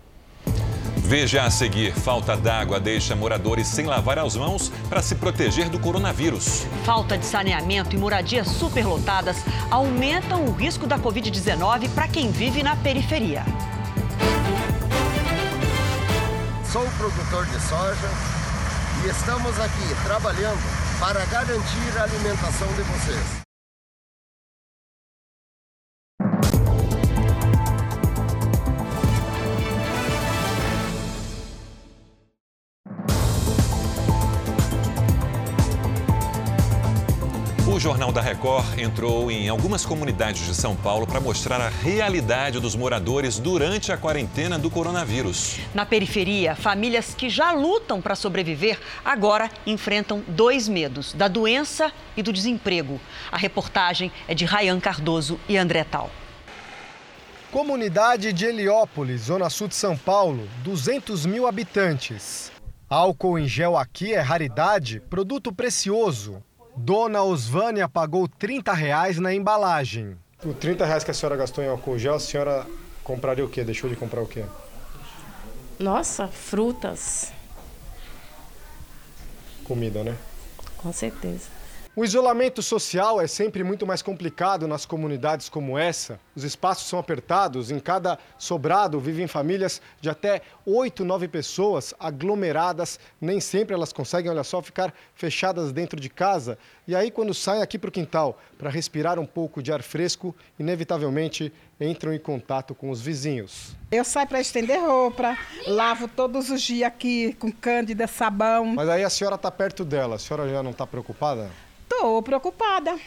[1.12, 5.78] Veja a seguir: falta d'água deixa moradores sem lavar as mãos para se proteger do
[5.78, 6.66] coronavírus.
[6.86, 9.36] Falta de saneamento e moradias superlotadas
[9.70, 13.44] aumentam o risco da Covid-19 para quem vive na periferia.
[16.72, 18.08] Sou produtor de soja
[19.04, 20.62] e estamos aqui trabalhando
[20.98, 23.51] para garantir a alimentação de vocês.
[37.82, 42.76] Jornal da Record entrou em algumas comunidades de São Paulo para mostrar a realidade dos
[42.76, 45.58] moradores durante a quarentena do coronavírus.
[45.74, 52.22] Na periferia, famílias que já lutam para sobreviver agora enfrentam dois medos: da doença e
[52.22, 53.00] do desemprego.
[53.32, 56.08] A reportagem é de Rayan Cardoso e André Tal.
[57.50, 62.52] Comunidade de Heliópolis, zona sul de São Paulo, 200 mil habitantes.
[62.88, 66.40] Álcool em gel aqui é raridade, produto precioso.
[66.76, 70.16] Dona Osvânia pagou 30 reais na embalagem.
[70.40, 72.66] Por 30 reais que a senhora gastou em álcool gel, a senhora
[73.04, 73.62] compraria o quê?
[73.62, 74.44] Deixou de comprar o quê?
[75.78, 77.32] Nossa, frutas.
[79.64, 80.16] Comida, né?
[80.76, 81.48] Com certeza.
[81.94, 86.18] O isolamento social é sempre muito mais complicado nas comunidades como essa.
[86.34, 92.98] Os espaços são apertados, em cada sobrado vivem famílias de até oito, nove pessoas aglomeradas.
[93.20, 96.56] Nem sempre elas conseguem, olha só, ficar fechadas dentro de casa.
[96.88, 100.34] E aí, quando saem aqui para o quintal para respirar um pouco de ar fresco,
[100.58, 103.76] inevitavelmente entram em contato com os vizinhos.
[103.90, 108.64] Eu saio para estender roupa, lavo todos os dias aqui com cândida, sabão.
[108.76, 111.50] Mas aí a senhora está perto dela, a senhora já não está preocupada?
[112.02, 112.98] Estou preocupada.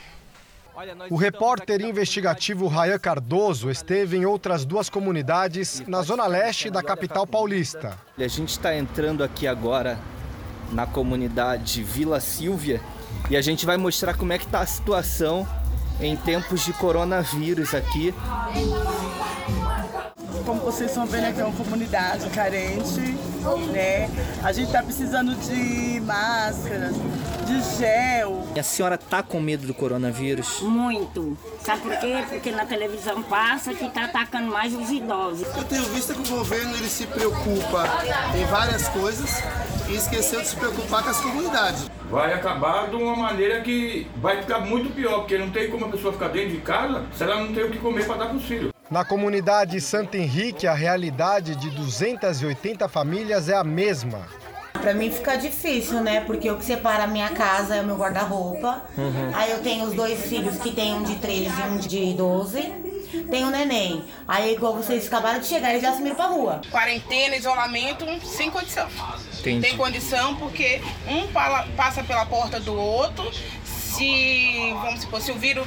[1.10, 7.28] O repórter investigativo Rayan Cardoso esteve em outras duas comunidades na zona leste da capital
[7.28, 8.00] paulista.
[8.18, 10.00] A gente está entrando aqui agora
[10.72, 12.80] na comunidade Vila Silvia
[13.30, 15.46] e a gente vai mostrar como é que está a situação
[16.00, 18.16] em tempos de coronavírus aqui.
[20.46, 23.18] Como vocês estão vendo aqui é uma comunidade carente,
[23.54, 24.10] né?
[24.44, 26.96] A gente está precisando de máscaras,
[27.46, 28.44] de gel.
[28.56, 30.62] E a senhora tá com medo do coronavírus?
[30.62, 31.38] Muito.
[31.64, 32.24] Sabe por quê?
[32.28, 35.48] Porque na televisão passa que tá atacando mais os idosos.
[35.56, 37.88] Eu tenho visto que o governo ele se preocupa
[38.36, 39.44] em várias coisas
[39.88, 41.90] e esqueceu de se preocupar com as comunidades.
[42.10, 45.90] Vai acabar de uma maneira que vai ficar muito pior, porque não tem como a
[45.90, 48.38] pessoa ficar dentro de casa se ela não tem o que comer para dar para
[48.38, 48.75] os filhos.
[48.96, 54.26] Na comunidade Santo Henrique, a realidade de 280 famílias é a mesma.
[54.72, 56.22] Pra mim fica difícil, né?
[56.22, 58.84] Porque o que separa a minha casa é o meu guarda-roupa.
[58.98, 59.32] Uhum.
[59.34, 62.62] Aí eu tenho os dois filhos que tem um de 13 e um de 12.
[63.30, 64.02] Tem um neném.
[64.26, 66.62] Aí, igual vocês acabaram de chegar, eles já sumiram pra rua.
[66.72, 68.88] Quarentena, isolamento, sem condição.
[69.42, 69.60] Entendi.
[69.60, 73.30] Tem condição porque um pala- passa pela porta do outro.
[73.66, 75.66] se, vamos supor, se o vírus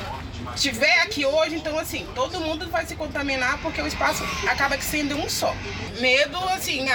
[0.54, 5.16] estiver aqui hoje, então assim, todo mundo vai se contaminar porque o espaço acaba sendo
[5.16, 5.54] um só.
[6.00, 6.86] Medo, assim,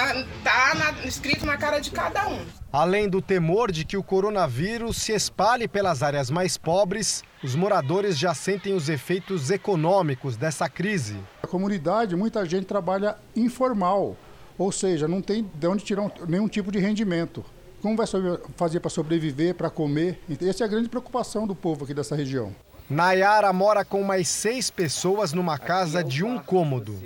[0.43, 2.39] tá na, escrito na cara de cada um.
[2.71, 8.17] Além do temor de que o coronavírus se espalhe pelas áreas mais pobres, os moradores
[8.17, 11.17] já sentem os efeitos econômicos dessa crise.
[11.43, 14.17] A comunidade, muita gente trabalha informal,
[14.57, 17.45] ou seja, não tem de onde tirar nenhum tipo de rendimento.
[17.81, 18.07] Como vai
[18.55, 20.19] fazer para sobreviver, para comer?
[20.41, 22.55] Essa é a grande preocupação do povo aqui dessa região.
[22.93, 27.01] Nayara mora com mais seis pessoas numa casa de um cômodo.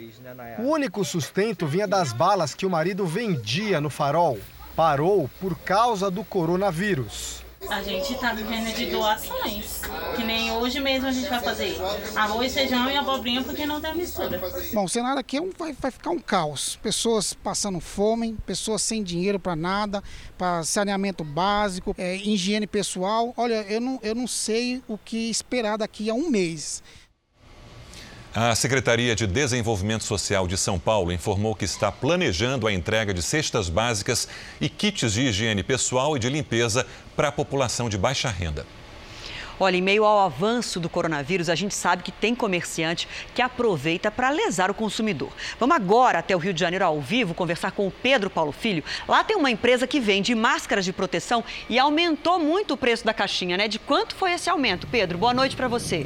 [0.60, 4.38] O único sustento vinha das balas que o marido vendia no farol.
[4.76, 7.47] Parou por causa do coronavírus.
[7.70, 9.82] A gente está vivendo de doações.
[10.16, 11.78] Que nem hoje mesmo a gente vai fazer
[12.16, 14.40] arroz, feijão e abobrinha porque não tem mistura.
[14.74, 16.78] Bom, o cenário aqui é um, vai, vai ficar um caos.
[16.78, 20.04] Pessoas passando fome, pessoas sem dinheiro para nada,
[20.38, 23.34] para saneamento básico, é, higiene pessoal.
[23.36, 26.84] Olha, eu não, eu não sei o que esperar daqui a um mês.
[28.40, 33.24] A Secretaria de Desenvolvimento Social de São Paulo informou que está planejando a entrega de
[33.24, 34.28] cestas básicas
[34.62, 36.86] e kits de higiene pessoal e de limpeza
[37.16, 38.64] para a população de baixa renda.
[39.60, 44.12] Olha, em meio ao avanço do coronavírus, a gente sabe que tem comerciante que aproveita
[44.12, 45.32] para lesar o consumidor.
[45.60, 48.84] Vamos agora até o Rio de Janeiro ao vivo conversar com o Pedro Paulo Filho.
[49.08, 53.16] Lá tem uma empresa que vende máscaras de proteção e aumentou muito o preço da
[53.16, 53.68] caixinha, né?
[53.68, 54.86] De quanto foi esse aumento?
[54.86, 56.06] Pedro, boa noite para você.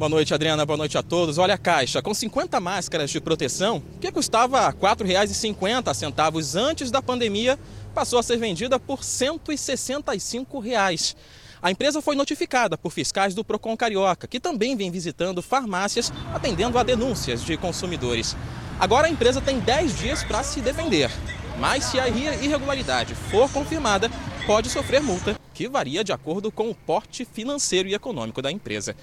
[0.00, 0.64] Boa noite, Adriana.
[0.64, 1.36] Boa noite a todos.
[1.36, 7.58] Olha a caixa com 50 máscaras de proteção, que custava R$ 4,50 antes da pandemia,
[7.94, 11.14] passou a ser vendida por 165 reais.
[11.60, 16.78] A empresa foi notificada por fiscais do Procon Carioca, que também vem visitando farmácias atendendo
[16.78, 18.34] a denúncias de consumidores.
[18.78, 21.10] Agora a empresa tem 10 dias para se defender.
[21.58, 24.10] Mas se a irregularidade for confirmada,
[24.46, 28.96] pode sofrer multa, que varia de acordo com o porte financeiro e econômico da empresa.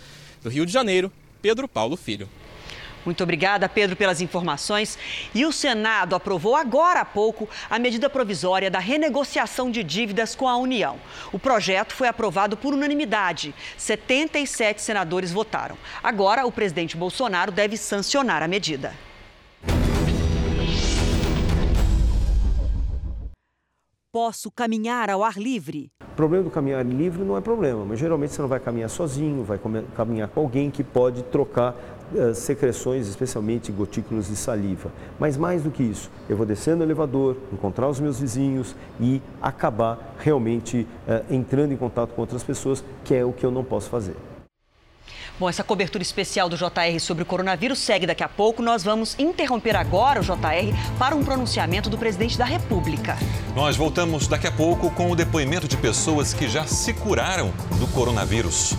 [0.48, 2.30] Do Rio de Janeiro, Pedro Paulo Filho.
[3.04, 4.98] Muito obrigada, Pedro, pelas informações.
[5.36, 10.48] E o Senado aprovou agora há pouco a medida provisória da renegociação de dívidas com
[10.48, 10.98] a União.
[11.34, 13.54] O projeto foi aprovado por unanimidade.
[13.78, 15.78] 77 senadores votaram.
[16.02, 18.94] Agora, o presidente Bolsonaro deve sancionar a medida.
[24.20, 25.92] Posso caminhar ao ar livre?
[26.02, 29.44] O problema do caminhar livre não é problema, mas geralmente você não vai caminhar sozinho,
[29.44, 29.60] vai
[29.96, 31.76] caminhar com alguém que pode trocar
[32.12, 34.92] uh, secreções, especialmente gotículas de saliva.
[35.20, 39.22] Mas mais do que isso, eu vou descer no elevador, encontrar os meus vizinhos e
[39.40, 43.64] acabar realmente uh, entrando em contato com outras pessoas, que é o que eu não
[43.64, 44.16] posso fazer.
[45.40, 48.64] Bom, essa cobertura especial do JR sobre o coronavírus segue daqui a pouco.
[48.64, 53.16] Nós vamos interromper agora o JR para um pronunciamento do presidente da República.
[53.56, 57.88] Nós voltamos daqui a pouco com o depoimento de pessoas que já se curaram do
[57.94, 58.74] coronavírus.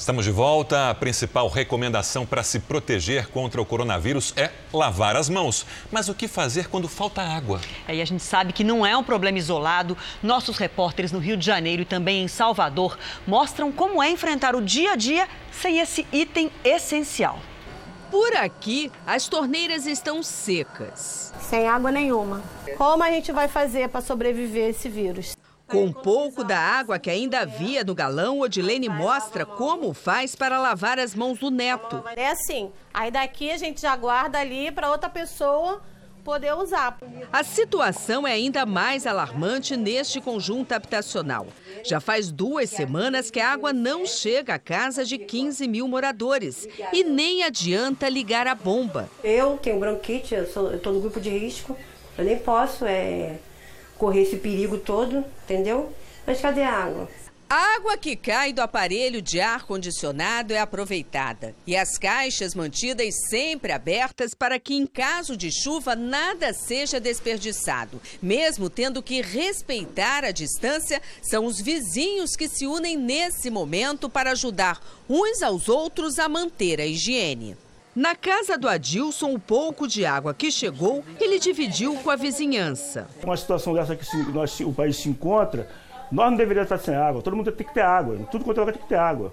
[0.00, 0.88] Estamos de volta.
[0.88, 5.66] A principal recomendação para se proteger contra o coronavírus é lavar as mãos.
[5.92, 7.60] Mas o que fazer quando falta água?
[7.86, 9.94] É, e a gente sabe que não é um problema isolado.
[10.22, 14.62] Nossos repórteres no Rio de Janeiro e também em Salvador mostram como é enfrentar o
[14.62, 17.38] dia a dia sem esse item essencial.
[18.10, 21.30] Por aqui, as torneiras estão secas.
[21.42, 22.42] Sem água nenhuma.
[22.78, 25.36] Como a gente vai fazer para sobreviver a esse vírus?
[25.70, 30.58] Com um pouco da água que ainda havia no galão, Odilene mostra como faz para
[30.58, 32.02] lavar as mãos do neto.
[32.16, 35.80] É assim, aí daqui a gente já guarda ali para outra pessoa
[36.24, 36.98] poder usar.
[37.32, 41.46] A situação é ainda mais alarmante neste conjunto habitacional.
[41.84, 46.68] Já faz duas semanas que a água não chega à casa de 15 mil moradores
[46.92, 49.08] e nem adianta ligar a bomba.
[49.24, 51.76] Eu tenho bronquite, eu estou no grupo de risco,
[52.18, 53.36] eu nem posso é,
[54.00, 55.92] correr esse perigo todo, entendeu?
[56.26, 57.08] Mas cadê a água?
[57.50, 63.72] A água que cai do aparelho de ar-condicionado é aproveitada e as caixas mantidas sempre
[63.72, 68.00] abertas para que, em caso de chuva, nada seja desperdiçado.
[68.22, 74.30] Mesmo tendo que respeitar a distância, são os vizinhos que se unem nesse momento para
[74.30, 77.56] ajudar uns aos outros a manter a higiene.
[77.94, 83.08] Na casa do Adilson, o pouco de água que chegou, ele dividiu com a vizinhança.
[83.24, 85.68] Uma situação dessa que nós, o país se encontra,
[86.10, 88.60] nós não deveríamos estar sem água, todo mundo tem que ter água, tudo quanto é
[88.60, 89.32] lugar tem que ter água.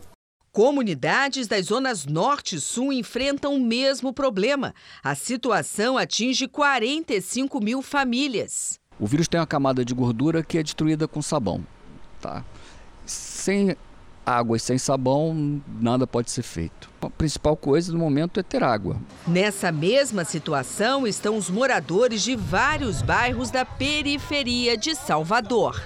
[0.52, 4.74] Comunidades das zonas norte e sul enfrentam o mesmo problema.
[5.04, 8.80] A situação atinge 45 mil famílias.
[9.00, 11.64] O vírus tem uma camada de gordura que é destruída com sabão.
[12.20, 12.44] Tá?
[13.06, 13.78] Sem
[14.28, 16.90] água e sem sabão, nada pode ser feito.
[17.02, 18.98] A principal coisa no momento é ter água.
[19.26, 25.82] Nessa mesma situação estão os moradores de vários bairros da periferia de Salvador.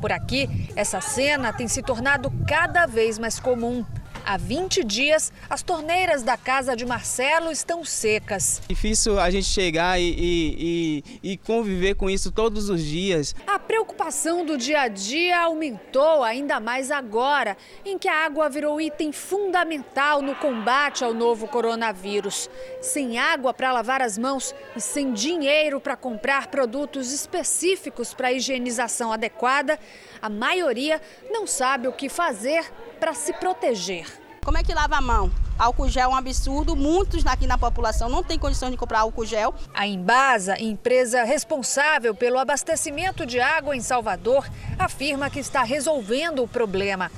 [0.00, 3.84] Por aqui, essa cena tem se tornado cada vez mais comum.
[4.24, 8.62] Há 20 dias, as torneiras da casa de Marcelo estão secas.
[8.68, 13.34] Difícil a gente chegar e, e, e, e, conviver com isso todos os dias.
[13.46, 18.80] A preocupação do dia a dia aumentou ainda mais agora, em que a água virou
[18.80, 22.48] item fundamental no combate ao novo coronavírus.
[22.80, 28.32] Sem água para lavar as mãos e sem dinheiro para comprar produtos específicos para a
[28.32, 29.78] higienização adequada,
[30.22, 32.64] a maioria não sabe o que fazer
[33.00, 34.06] para se proteger.
[34.44, 35.30] Como é que lava a mão?
[35.58, 39.24] Álcool gel é um absurdo, muitos aqui na população não têm condições de comprar álcool
[39.24, 39.54] gel.
[39.74, 44.48] A Embasa, empresa responsável pelo abastecimento de água em Salvador,
[44.78, 47.10] afirma que está resolvendo o problema.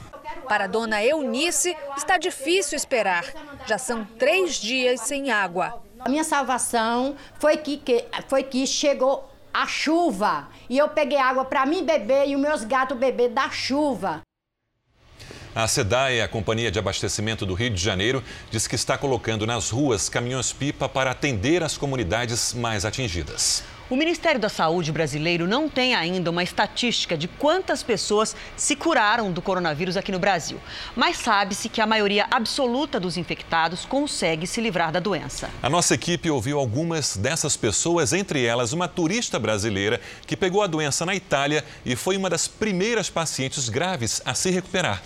[0.49, 3.25] Para a dona Eunice, está difícil esperar.
[3.67, 5.83] Já são três dias sem água.
[6.01, 11.45] A minha salvação foi que, que, foi que chegou a chuva e eu peguei água
[11.45, 14.23] para mim beber e os meus gatos beber da chuva.
[15.55, 19.71] A SEDAE, a Companhia de Abastecimento do Rio de Janeiro, diz que está colocando nas
[19.71, 23.63] ruas caminhões-pipa para atender as comunidades mais atingidas.
[23.91, 29.31] O Ministério da Saúde brasileiro não tem ainda uma estatística de quantas pessoas se curaram
[29.31, 30.59] do coronavírus aqui no Brasil,
[30.97, 35.51] mas sabe-se que a maioria absoluta dos infectados consegue se livrar da doença.
[35.63, 40.67] A nossa equipe ouviu algumas dessas pessoas, entre elas uma turista brasileira que pegou a
[40.67, 45.03] doença na Itália e foi uma das primeiras pacientes graves a se recuperar.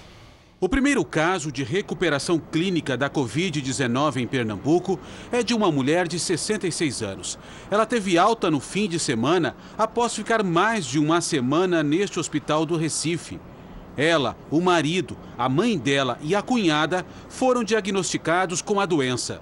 [0.60, 4.98] O primeiro caso de recuperação clínica da Covid-19 em Pernambuco
[5.30, 7.38] é de uma mulher de 66 anos.
[7.70, 12.66] Ela teve alta no fim de semana após ficar mais de uma semana neste hospital
[12.66, 13.40] do Recife.
[13.96, 19.40] Ela, o marido, a mãe dela e a cunhada foram diagnosticados com a doença.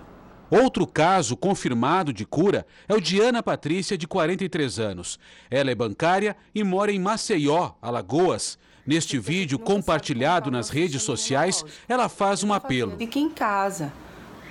[0.51, 5.19] Outro caso confirmado de cura é o de Ana Patrícia, de 43 anos.
[5.51, 8.59] Ela é bancária e mora em Maceió, Alagoas.
[8.87, 12.97] Neste vídeo compartilhado nas redes sociais, ela faz um apelo.
[12.97, 13.93] Fique em casa,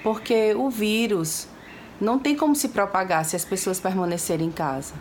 [0.03, 1.47] porque o vírus
[2.01, 4.93] não tem como se propagar se as pessoas permanecerem em casa.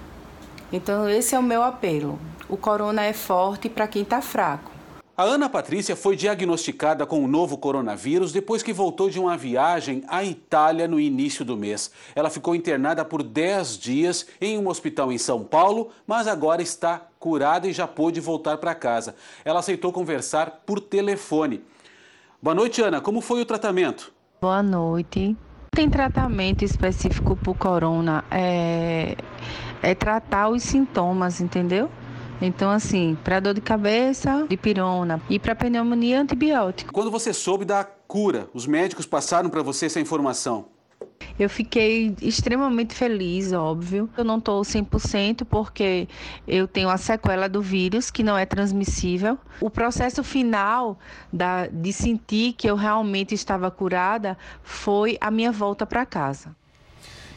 [0.73, 2.19] Então, esse é o meu apelo.
[2.49, 4.71] O corona é forte para quem está fraco.
[5.17, 10.03] A Ana Patrícia foi diagnosticada com o novo coronavírus depois que voltou de uma viagem
[10.09, 11.93] à Itália no início do mês.
[12.17, 17.07] Ela ficou internada por 10 dias em um hospital em São Paulo, mas agora está
[17.25, 19.15] curada e já pôde voltar para casa.
[19.47, 21.63] Ela aceitou conversar por telefone.
[22.43, 23.01] Boa noite, Ana.
[23.01, 24.13] Como foi o tratamento?
[24.39, 25.35] Boa noite.
[25.71, 28.23] Tem tratamento específico para o corona.
[28.31, 29.17] É,
[29.83, 31.91] é tratar os sintomas, entendeu?
[32.43, 36.93] Então, assim, para dor de cabeça, dipirona e para pneumonia, antibiótico.
[36.93, 40.74] Quando você soube da cura, os médicos passaram para você essa informação?
[41.39, 44.09] Eu fiquei extremamente feliz, óbvio.
[44.17, 46.09] Eu não estou 100% porque
[46.47, 49.39] eu tenho a sequela do vírus, que não é transmissível.
[49.61, 50.99] O processo final
[51.33, 56.55] da, de sentir que eu realmente estava curada foi a minha volta para casa.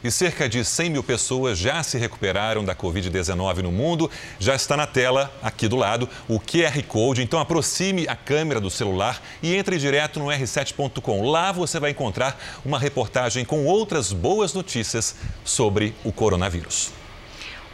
[0.02, 4.08] E cerca de 100 mil pessoas já se recuperaram da Covid-19 no mundo.
[4.38, 7.22] Já está na tela, aqui do lado, o QR Code.
[7.22, 11.28] Então aproxime a câmera do celular e entre direto no r7.com.
[11.28, 16.92] Lá você vai encontrar uma reportagem com outras boas notícias sobre o coronavírus.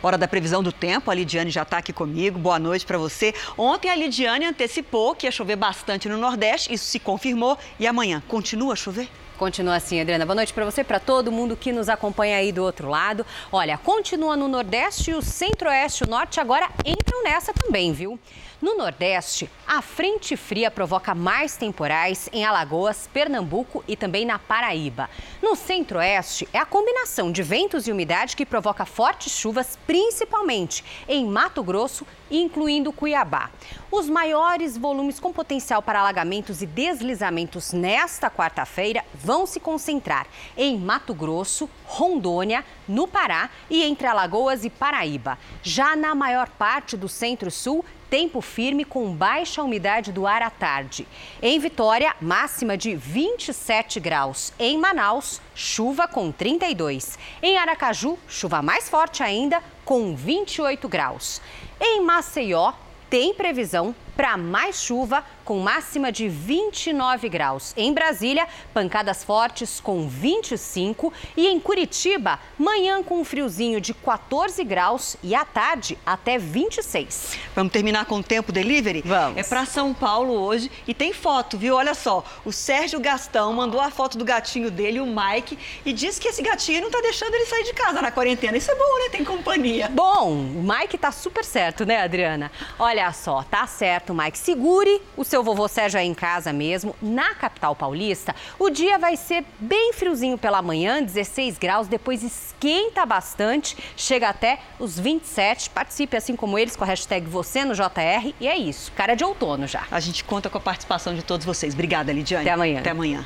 [0.02, 2.38] Hora da previsão do tempo, a Lidiane já está aqui comigo.
[2.38, 3.34] Boa noite para você.
[3.56, 7.58] Ontem a Lidiane antecipou que ia chover bastante no Nordeste, isso se confirmou.
[7.80, 9.08] E amanhã continua a chover?
[9.38, 10.24] Continua assim, Adriana.
[10.24, 13.26] Boa noite para você, para todo mundo que nos acompanha aí do outro lado.
[13.50, 18.18] Olha, continua no Nordeste o Centro-Oeste e o Norte agora entram nessa também, viu?
[18.64, 25.10] No Nordeste, a frente fria provoca mais temporais em Alagoas, Pernambuco e também na Paraíba.
[25.42, 31.26] No Centro-Oeste, é a combinação de ventos e umidade que provoca fortes chuvas, principalmente em
[31.26, 33.50] Mato Grosso, incluindo Cuiabá.
[33.92, 40.78] Os maiores volumes com potencial para alagamentos e deslizamentos nesta quarta-feira vão se concentrar em
[40.78, 45.38] Mato Grosso, Rondônia, no Pará e entre Alagoas e Paraíba.
[45.62, 47.84] Já na maior parte do Centro-Sul,
[48.14, 51.04] tempo firme com baixa umidade do ar à tarde.
[51.42, 54.52] Em Vitória, máxima de 27 graus.
[54.56, 57.18] Em Manaus, chuva com 32.
[57.42, 61.42] Em Aracaju, chuva mais forte ainda, com 28 graus.
[61.80, 62.72] Em Maceió,
[63.10, 67.74] tem previsão para mais chuva, com máxima de 29 graus.
[67.76, 74.62] Em Brasília, pancadas fortes com 25 e em Curitiba, manhã com um friozinho de 14
[74.64, 77.38] graus e à tarde até 26.
[77.54, 79.02] Vamos terminar com o tempo delivery?
[79.04, 79.36] Vamos.
[79.36, 81.76] É para São Paulo hoje e tem foto, viu?
[81.76, 86.20] Olha só, o Sérgio Gastão mandou a foto do gatinho dele, o Mike, e disse
[86.20, 88.56] que esse gatinho não tá deixando ele sair de casa na quarentena.
[88.56, 89.10] Isso é bom, né?
[89.10, 89.88] Tem companhia.
[89.88, 92.50] Bom, o Mike tá super certo, né, Adriana?
[92.78, 93.66] Olha só, tá
[94.04, 94.38] certo, Mike.
[94.38, 96.94] Segure o seu vovô Sérgio aí em casa mesmo.
[97.00, 103.06] Na capital paulista, o dia vai ser bem friozinho pela manhã, 16 graus, depois esquenta
[103.06, 105.70] bastante, chega até os 27.
[105.70, 108.92] Participe assim como eles com a hashtag você no JR e é isso.
[108.92, 109.84] Cara de outono já.
[109.90, 111.72] A gente conta com a participação de todos vocês.
[111.72, 112.44] Obrigada, Lidiane.
[112.44, 112.80] Até amanhã.
[112.80, 113.24] Até amanhã.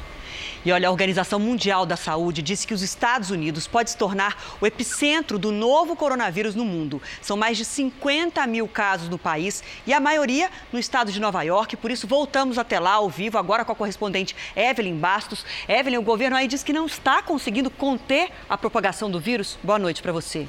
[0.68, 4.36] E olha, a Organização Mundial da Saúde disse que os Estados Unidos pode se tornar
[4.60, 7.00] o epicentro do novo coronavírus no mundo.
[7.22, 11.42] São mais de 50 mil casos no país e a maioria no estado de Nova
[11.42, 11.74] York.
[11.78, 15.42] Por isso, voltamos até lá ao vivo, agora com a correspondente Evelyn Bastos.
[15.66, 19.58] Evelyn, o governo aí diz que não está conseguindo conter a propagação do vírus.
[19.62, 20.46] Boa noite para você.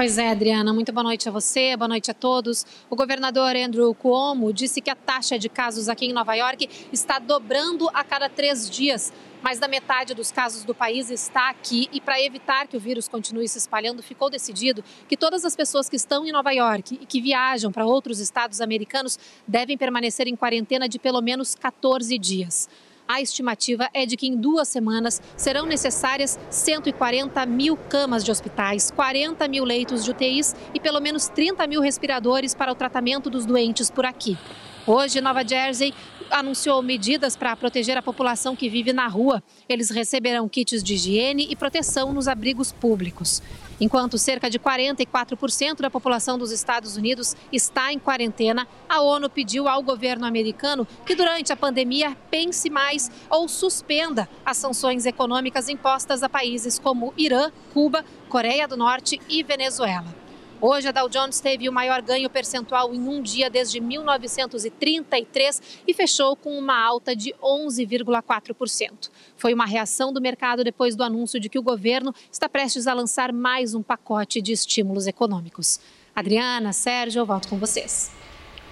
[0.00, 2.64] Pois é, Adriana, muito boa noite a você, boa noite a todos.
[2.88, 7.18] O governador Andrew Cuomo disse que a taxa de casos aqui em Nova York está
[7.18, 9.12] dobrando a cada três dias.
[9.42, 13.08] Mais da metade dos casos do país está aqui e, para evitar que o vírus
[13.08, 17.04] continue se espalhando, ficou decidido que todas as pessoas que estão em Nova York e
[17.04, 22.70] que viajam para outros estados americanos devem permanecer em quarentena de pelo menos 14 dias.
[23.12, 28.92] A estimativa é de que em duas semanas serão necessárias 140 mil camas de hospitais,
[28.92, 33.44] 40 mil leitos de UTIs e pelo menos 30 mil respiradores para o tratamento dos
[33.44, 34.38] doentes por aqui.
[34.86, 35.92] Hoje, Nova Jersey
[36.30, 39.42] anunciou medidas para proteger a população que vive na rua.
[39.68, 43.42] Eles receberão kits de higiene e proteção nos abrigos públicos.
[43.80, 49.66] Enquanto cerca de 44% da população dos Estados Unidos está em quarentena, a ONU pediu
[49.66, 56.22] ao governo americano que, durante a pandemia, pense mais ou suspenda as sanções econômicas impostas
[56.22, 60.19] a países como Irã, Cuba, Coreia do Norte e Venezuela.
[60.62, 65.94] Hoje, a Dow Jones teve o maior ganho percentual em um dia desde 1933 e
[65.94, 69.10] fechou com uma alta de 11,4%.
[69.38, 72.92] Foi uma reação do mercado depois do anúncio de que o governo está prestes a
[72.92, 75.80] lançar mais um pacote de estímulos econômicos.
[76.14, 78.10] Adriana, Sérgio, eu volto com vocês.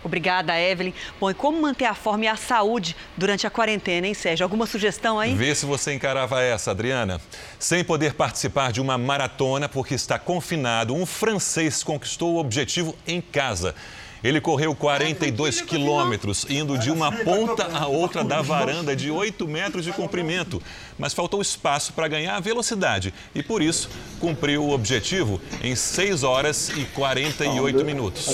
[0.02, 0.92] Obrigada, Evelyn.
[1.20, 4.44] Bom, e como manter a forma e a saúde durante a quarentena, hein, Sérgio?
[4.44, 5.34] Alguma sugestão aí?
[5.34, 7.20] Vê se você encarava essa, Adriana.
[7.58, 13.20] Sem poder participar de uma maratona porque está confinado, um francês conquistou o objetivo em
[13.20, 13.74] casa.
[14.22, 19.84] Ele correu 42 quilômetros, indo de uma ponta à outra da varanda de 8 metros
[19.84, 20.60] de comprimento.
[20.98, 23.14] Mas faltou espaço para ganhar velocidade.
[23.34, 23.88] E, por isso,
[24.20, 28.26] cumpriu o objetivo em 6 horas e 48 minutos.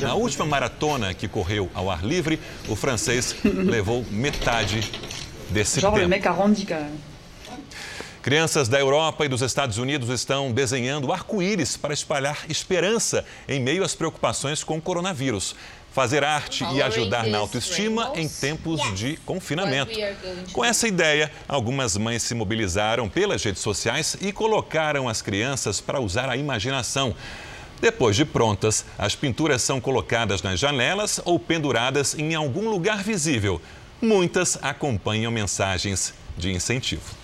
[0.00, 4.90] Na última maratona que correu ao ar livre, o francês levou metade
[5.50, 6.08] desse tempo.
[8.24, 13.84] Crianças da Europa e dos Estados Unidos estão desenhando arco-íris para espalhar esperança em meio
[13.84, 15.54] às preocupações com o coronavírus.
[15.92, 19.92] Fazer arte e ajudar na autoestima em tempos de confinamento.
[20.54, 26.00] Com essa ideia, algumas mães se mobilizaram pelas redes sociais e colocaram as crianças para
[26.00, 27.14] usar a imaginação.
[27.78, 33.60] Depois de prontas, as pinturas são colocadas nas janelas ou penduradas em algum lugar visível.
[34.00, 37.23] Muitas acompanham mensagens de incentivo.